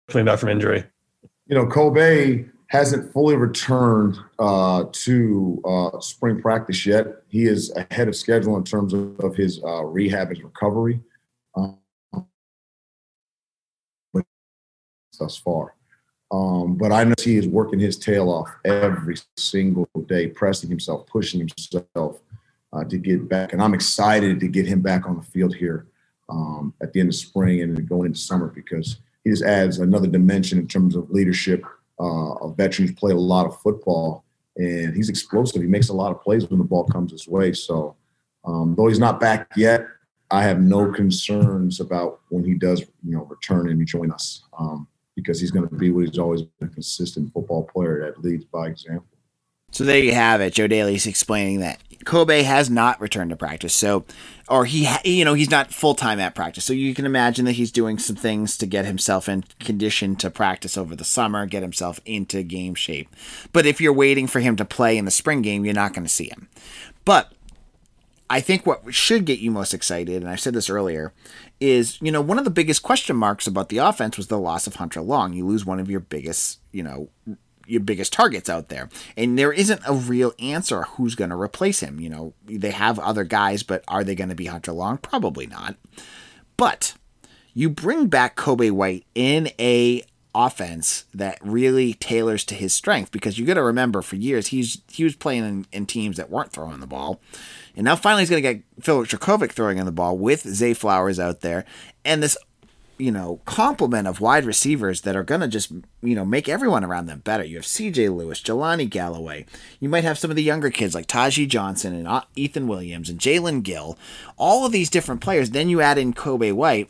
Coming 0.09 0.27
back 0.27 0.39
from 0.39 0.51
injury. 0.51 0.85
You 1.47 1.55
know, 1.55 1.67
Kobay 1.67 2.51
hasn't 2.69 3.13
fully 3.13 3.37
returned 3.37 4.19
uh, 4.39 4.85
to 4.91 5.63
uh, 5.65 6.01
spring 6.01 6.41
practice 6.41 6.85
yet. 6.85 7.07
He 7.29 7.45
is 7.45 7.73
ahead 7.77 8.09
of 8.09 8.17
schedule 8.17 8.57
in 8.57 8.65
terms 8.65 8.93
of, 8.93 9.37
his 9.37 9.63
uh, 9.63 9.85
rehab 9.85 10.31
and 10.31 10.43
recovery 10.43 11.01
um, 11.55 11.79
thus 15.19 15.37
far. 15.37 15.75
Um, 16.31 16.77
but 16.77 16.91
I 16.91 17.05
know 17.05 17.15
he 17.19 17.37
is 17.37 17.47
working 17.47 17.79
his 17.79 17.97
tail 17.97 18.29
off 18.29 18.49
every 18.65 19.17
single 19.37 19.89
day, 20.07 20.27
pressing 20.27 20.69
himself, 20.69 21.07
pushing 21.07 21.41
himself 21.41 22.21
uh, 22.73 22.85
to 22.85 22.99
get 22.99 23.29
back. 23.29 23.53
And 23.53 23.63
I'm 23.63 23.75
excited 23.75 24.41
to 24.41 24.49
get 24.49 24.67
him 24.67 24.81
back 24.81 25.07
on 25.07 25.17
the 25.17 25.23
field 25.23 25.55
here 25.55 25.87
um, 26.29 26.75
at 26.83 26.93
the 26.93 27.01
end 27.01 27.11
of 27.11 27.15
spring 27.15 27.61
and 27.61 27.89
going 27.89 28.07
into 28.07 28.19
summer 28.19 28.49
because 28.49 28.97
he 29.25 29.31
just 29.31 29.43
adds 29.43 29.79
another 29.79 30.07
dimension 30.07 30.59
in 30.59 30.69
terms 30.69 30.95
of 30.95 31.11
leadership 31.11 31.65
uh, 32.01 32.35
a 32.35 32.55
veteran 32.55 32.89
who's 32.89 32.97
played 32.97 33.15
a 33.15 33.21
lot 33.21 33.47
of 33.47 33.61
football, 33.61 34.25
and 34.57 34.95
he's 34.95 35.09
explosive. 35.09 35.63
He 35.63 35.69
makes 35.69 35.89
a 35.89 35.95
lot 35.95 36.13
of 36.13 36.21
plays 36.23 36.49
when 36.49 36.59
the 36.59 36.65
ball 36.65 36.85
comes 36.85 37.13
his 37.13 37.29
way. 37.29 37.53
So, 37.53 37.97
um, 38.45 38.75
though 38.77 38.89
he's 38.89 38.99
not 38.99 39.21
back 39.21 39.49
yet, 39.57 39.87
I 40.31 40.43
have 40.43 40.61
no 40.61 40.91
concerns 40.91 41.81
about 41.81 42.21
when 42.31 42.45
he 42.45 42.55
does, 42.55 42.81
you 42.81 43.17
know, 43.17 43.25
return 43.25 43.69
and 43.69 43.87
join 43.87 44.11
us 44.11 44.43
um, 44.59 44.89
because 45.15 45.41
he's 45.41 45.51
going 45.51 45.69
to 45.69 45.75
be 45.75 45.91
what 45.91 46.07
he's 46.07 46.19
always 46.19 46.43
been—a 46.43 46.75
consistent 46.75 47.33
football 47.33 47.65
player 47.65 48.01
that 48.01 48.23
leads 48.23 48.45
by 48.45 48.67
example. 48.69 49.07
So 49.71 49.85
there 49.85 49.99
you 49.99 50.15
have 50.15 50.41
it. 50.41 50.55
Joe 50.55 50.67
Daly's 50.67 51.07
explaining 51.07 51.61
that 51.61 51.81
Kobay 52.05 52.45
has 52.45 52.71
not 52.71 53.01
returned 53.01 53.31
to 53.31 53.37
practice. 53.37 53.75
So, 53.75 54.05
or 54.49 54.65
he, 54.65 54.89
you 55.05 55.25
know, 55.25 55.35
he's 55.35 55.51
not 55.51 55.73
full 55.73 55.95
time 55.95 56.21
at 56.21 56.35
practice. 56.35 56.65
So 56.65 56.73
you 56.73 56.95
can 56.95 57.07
imagine 57.07 57.45
that 57.47 57.53
he's 57.53 57.73
doing 57.73 57.99
some 57.99 58.17
things 58.17 58.57
to 58.59 58.67
get 58.67 58.85
himself 58.85 59.29
in 59.29 59.45
condition 59.61 60.17
to 60.17 60.31
practice 60.31 60.77
over 60.77 60.95
the 60.95 61.05
summer, 61.05 61.47
get 61.47 61.63
himself 61.63 62.01
into 62.05 62.43
game 62.43 62.75
shape. 62.75 63.09
But 63.53 63.67
if 63.67 63.81
you're 63.81 63.93
waiting 63.93 64.27
for 64.27 64.41
him 64.41 64.57
to 64.57 64.65
play 64.65 64.97
in 64.97 65.05
the 65.05 65.11
spring 65.11 65.43
game, 65.43 65.65
you're 65.65 65.75
not 65.75 65.95
going 65.95 66.05
to 66.05 66.13
see 66.13 66.29
him. 66.29 66.49
But 67.05 67.33
I 68.31 68.41
think 68.41 68.67
what 68.67 68.95
should 68.95 69.27
get 69.27 69.41
you 69.41 69.51
most 69.51 69.75
excited, 69.75 70.23
and 70.23 70.31
I 70.31 70.37
said 70.37 70.55
this 70.55 70.71
earlier, 70.71 71.13
is 71.61 72.01
you 72.01 72.11
know 72.11 72.21
one 72.21 72.39
of 72.39 72.45
the 72.45 72.51
biggest 72.51 72.83
question 72.83 73.17
marks 73.17 73.47
about 73.47 73.69
the 73.69 73.79
offense 73.79 74.17
was 74.17 74.29
the 74.29 74.39
loss 74.39 74.67
of 74.67 74.77
Hunter 74.77 75.01
Long. 75.01 75.33
You 75.35 75.47
lose 75.47 75.65
one 75.65 75.79
of 75.79 75.91
your 75.91 76.01
biggest, 76.01 76.61
you 76.73 76.83
know, 76.83 77.09
your 77.67 77.81
biggest 77.81 78.13
targets 78.13 78.49
out 78.49 78.69
there. 78.69 78.89
And 79.17 79.39
there 79.39 79.53
isn't 79.53 79.83
a 79.87 79.95
real 79.95 80.33
answer 80.39 80.83
who's 80.83 81.15
going 81.15 81.31
to 81.31 81.41
replace 81.41 81.81
him. 81.81 82.01
You 82.01 82.11
know, 82.11 82.35
they 82.45 82.71
have 82.71 82.99
other 82.99 83.25
guys, 83.25 83.63
but 83.63 83.85
are 83.89 84.05
they 84.05 84.15
going 84.15 84.31
to 84.31 84.35
be 84.35 84.47
Hunter 84.47 84.73
Long? 84.73 84.99
Probably 84.99 85.47
not. 85.47 85.77
But 86.57 86.95
you 87.53 87.71
bring 87.71 88.09
back 88.09 88.37
Kobay 88.37 88.71
White 88.71 89.07
in 89.15 89.51
a 89.59 90.03
offense 90.35 91.05
that 91.15 91.39
really 91.43 91.95
tailors 91.95 92.45
to 92.45 92.57
his 92.57 92.73
strength 92.73 93.13
because 93.13 93.39
you 93.39 93.47
got 93.47 93.55
to 93.55 93.63
remember 93.63 94.03
for 94.03 94.17
years 94.17 94.49
he's 94.49 94.83
he 94.91 95.05
was 95.05 95.15
playing 95.15 95.45
in, 95.45 95.67
in, 95.71 95.87
teams 95.87 96.17
that 96.17 96.29
weren't 96.29 96.51
throwing 96.51 96.81
the 96.81 96.89
ball 96.89 97.21
and 97.77 97.85
now 97.85 97.95
finally 97.95 98.23
he's 98.23 98.31
going 98.31 98.43
to 98.43 98.55
get 98.55 98.65
Philip 98.81 99.09
Jurkovec 99.09 99.53
throwing 99.53 99.79
in 99.79 99.87
the 99.87 99.93
ball 99.93 100.19
with 100.19 100.43
Zay 100.43 100.75
Flowers 100.75 101.21
out 101.21 101.43
there 101.43 101.65
and 102.05 102.21
this 102.21 102.37
you 102.99 103.11
know, 103.11 103.41
complement 103.45 104.07
of 104.07 104.21
wide 104.21 104.45
receivers 104.45 105.01
that 105.01 105.17
are 105.17 105.25
going 105.25 105.41
to 105.41 105.49
just, 105.49 105.73
you 106.03 106.15
know, 106.15 106.25
make 106.25 106.49
everyone 106.49 106.85
around 106.85 107.07
them 107.07 107.21
better. 107.21 107.45
You 107.45 107.57
have 107.57 107.65
CJ 107.65 108.15
Lewis, 108.15 108.41
Jehlani 108.41 108.89
Galloway. 108.89 109.47
You 109.81 109.89
might 109.89 110.05
have 110.05 110.19
some 110.19 110.31
of 110.31 110.37
the 110.37 110.43
younger 110.43 110.71
kids 110.71 110.95
like 110.95 111.07
Taji 111.07 111.47
Johnson 111.47 111.95
and 111.95 112.23
Ethan 112.37 112.69
Williams 112.69 113.09
and 113.09 113.19
Jaelen 113.19 113.63
Gill. 113.63 113.99
All 114.37 114.65
of 114.65 114.73
these 114.73 114.91
different 114.91 115.21
players. 115.21 115.51
Then 115.51 115.69
you 115.69 115.81
add 115.81 115.99
in 115.99 116.15
Kobay 116.15 116.53
White, 116.53 116.89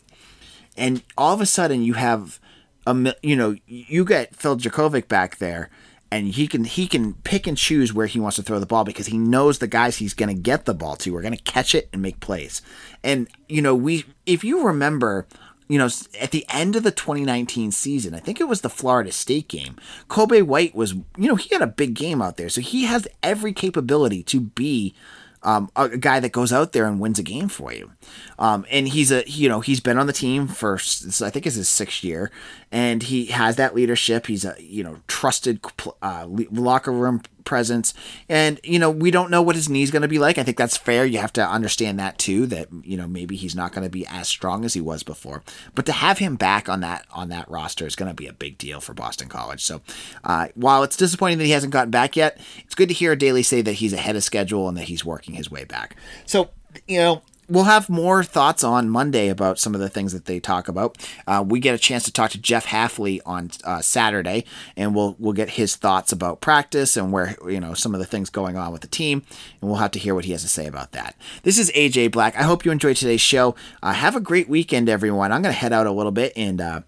and 0.77 1.03
all 1.17 1.35
of 1.35 1.41
a 1.41 1.47
sudden 1.47 1.83
you 1.83 1.95
have 1.95 2.39
a, 2.87 3.15
you 3.23 3.37
know, 3.37 3.57
you 3.67 4.05
get 4.05 4.37
Phil 4.37 4.57
Jurkovec 4.57 5.09
back 5.09 5.39
there. 5.39 5.71
And 6.13 6.29
he 6.29 6.47
can 6.47 6.63
he 6.63 6.87
can 6.87 7.15
pick 7.15 7.49
and 7.49 7.59
choose 7.59 7.93
where 7.93 8.07
he 8.07 8.21
wants 8.21 8.37
to 8.37 8.43
throw 8.43 8.61
the 8.61 8.67
ball 8.67 8.85
because 8.85 9.07
he 9.07 9.19
knows 9.19 9.59
the 9.59 9.67
guys 9.67 9.97
he's 9.97 10.15
going 10.15 10.29
to 10.29 10.41
get 10.41 10.65
the 10.65 10.75
ball 10.75 10.95
to 10.97 11.17
are 11.17 11.23
going 11.23 11.37
to 11.37 11.43
catch 11.43 11.75
it 11.75 11.89
and 11.93 12.03
make 12.03 12.21
plays. 12.21 12.63
And 13.03 13.27
you 13.49 13.61
know 13.61 13.75
we 13.75 14.05
if 14.25 14.45
you 14.45 14.65
remember 14.65 15.27
you 15.69 15.79
know, 15.79 15.89
at 16.21 16.31
the 16.31 16.45
end 16.49 16.77
of 16.77 16.83
the 16.83 16.91
2019 16.91 17.73
season, 17.73 18.15
I 18.15 18.19
think 18.19 18.41
it 18.41 18.49
was 18.49 18.61
the 18.61 18.69
Florida 18.69 19.13
State 19.13 19.49
game, 19.49 19.77
Kobay 20.09 20.43
White 20.43 20.75
was, 20.75 20.93
you 20.95 21.29
know, 21.29 21.37
he 21.37 21.49
had 21.55 21.63
a 21.63 21.67
big 21.67 21.95
game 21.95 22.21
out 22.21 22.37
there. 22.37 22.49
So 22.49 22.61
he 22.61 22.85
has 22.85 23.09
every 23.23 23.53
capability 23.53 24.23
to 24.25 24.41
be 24.41 24.95
um, 25.43 25.71
a, 25.77 25.97
guy 25.97 26.21
that 26.21 26.33
goes 26.33 26.53
out 26.53 26.73
there 26.73 26.87
and 26.87 27.01
wins 27.01 27.19
a 27.19 27.23
game 27.23 27.49
for 27.49 27.73
you. 27.73 27.93
Um, 28.39 28.65
and 28.71 28.89
he's 28.89 29.13
a, 29.13 29.29
you 29.29 29.49
know, 29.49 29.61
he's 29.61 29.81
been 29.81 29.99
on 29.99 30.07
the 30.07 30.13
team 30.13 30.49
for, 30.49 30.75
I 30.75 31.31
think 31.31 31.47
it's 31.47 31.57
his 31.57 31.69
sixth 31.69 32.03
year, 32.03 32.31
and 32.73 33.03
he 33.03 33.27
has 33.27 33.57
that 33.57 33.75
leadership. 33.75 34.27
He's 34.27 34.45
a, 34.45 34.57
you 34.59 34.83
know, 34.83 34.99
trusted 35.07 35.61
uh, 36.03 36.27
locker 36.51 36.93
room 36.93 37.23
presence. 37.45 37.95
And, 38.29 38.61
you 38.65 38.79
know, 38.79 38.91
we 38.91 39.11
don't 39.11 39.31
know 39.31 39.43
what 39.43 39.57
his 39.57 39.69
knee's 39.69 39.91
going 39.91 40.03
to 40.03 40.09
be 40.09 40.19
like. 40.19 40.39
I 40.39 40.43
think 40.43 40.57
that's 40.57 40.77
fair. 40.77 41.05
You 41.05 41.19
have 41.19 41.33
to 41.35 41.47
understand 41.47 41.99
that 41.99 42.19
too, 42.19 42.47
that, 42.47 42.69
you 42.83 42.97
know, 42.97 43.07
maybe 43.07 43.37
he's 43.37 43.55
not 43.55 43.73
going 43.73 43.85
to 43.85 43.91
be 43.91 44.07
as 44.07 44.29
strong 44.29 44.65
as 44.65 44.75
he 44.75 44.81
was 44.81 45.03
before. 45.03 45.43
But 45.75 45.87
to 45.87 45.93
have 45.93 46.19
him 46.19 46.37
back 46.37 46.69
on 46.69 46.81
that, 46.81 47.07
on 47.13 47.29
that 47.29 47.51
roster 47.51 47.87
is 47.87 47.97
going 47.97 48.11
to 48.11 48.15
be 48.15 48.27
a 48.27 48.33
big 48.33 48.59
deal 48.59 48.81
for 48.81 48.95
Boston 48.95 49.29
College. 49.29 49.63
So 49.63 49.81
uh, 50.25 50.49
while 50.55 50.83
it's 50.83 50.97
disappointing 50.97 51.39
that 51.39 51.45
he 51.45 51.51
hasn't 51.53 51.73
gotten 51.73 51.91
back 51.91 52.17
yet, 52.17 52.39
it's 52.65 52.75
good 52.75 52.89
to 52.89 52.95
hear 52.95 53.15
Daly 53.17 53.43
say 53.43 53.63
that 53.63 53.73
he's 53.73 53.93
ahead 53.93 54.17
of 54.17 54.25
schedule 54.25 54.69
and 54.69 54.77
that 54.77 54.85
he's 54.85 55.05
working 55.05 55.35
his 55.35 55.51
way 55.51 55.65
back. 55.65 55.97
So, 56.27 56.51
you 56.89 56.99
know, 56.99 57.23
we'll 57.49 57.65
have 57.65 57.89
more 57.89 58.25
thoughts 58.25 58.65
on 58.65 58.89
Monday 58.89 59.29
about 59.29 59.59
some 59.59 59.75
of 59.75 59.81
the 59.81 59.89
things 59.89 60.13
that 60.13 60.25
they 60.25 60.41
talk 60.41 60.69
about. 60.69 60.97
Uh, 61.27 61.45
we 61.47 61.61
get 61.61 61.75
a 61.75 61.79
chance 61.79 62.05
to 62.05 62.13
talk 62.13 62.31
to 62.31 62.39
Jeff 62.39 62.67
Hafley 62.67 63.21
on 63.27 63.51
uh, 63.65 63.81
Saturday, 63.81 64.45
and 64.77 64.95
we'll 64.95 65.17
we'll 65.19 65.33
get 65.33 65.51
his 65.51 65.77
thoughts 65.77 66.13
about 66.13 66.41
practice 66.41 66.97
and 66.97 67.13
where 67.13 67.37
you 67.49 67.61
know 67.61 67.75
some 67.75 67.95
of 67.95 68.01
the 68.01 68.07
things 68.07 68.31
going 68.31 68.57
on 68.57 68.73
with 68.73 68.81
the 68.83 68.89
team, 68.89 69.23
and 69.61 69.71
we'll 69.71 69.81
have 69.81 69.93
to 69.93 69.99
hear 69.99 70.15
what 70.15 70.25
he 70.25 70.33
has 70.33 70.43
to 70.43 70.49
say 70.49 70.67
about 70.67 70.93
that. 70.93 71.17
This 71.43 71.59
is 71.59 71.71
AJ 71.73 72.13
Black. 72.13 72.37
I 72.37 72.43
hope 72.43 72.65
you 72.65 72.71
enjoyed 72.71 72.97
today's 72.97 73.21
show. 73.21 73.55
Uh, 73.83 73.93
have 73.93 74.17
a 74.17 74.21
great 74.21 74.49
weekend, 74.49 74.89
everyone. 74.89 75.33
I'm 75.33 75.43
gonna 75.43 75.53
head 75.53 75.73
out 75.73 75.87
a 75.87 75.93
little 75.93 76.13
bit 76.13 76.33
and 76.37 76.61
uh, 76.61 76.81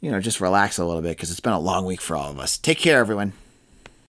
you 0.00 0.10
know 0.10 0.20
just 0.20 0.40
relax 0.40 0.78
a 0.78 0.84
little 0.84 1.02
bit 1.02 1.16
because 1.16 1.30
it's 1.30 1.40
been 1.40 1.52
a 1.52 1.60
long 1.60 1.84
week 1.84 2.00
for 2.00 2.16
all 2.16 2.30
of 2.30 2.38
us. 2.38 2.58
Take 2.58 2.78
care, 2.78 2.98
everyone. 2.98 3.32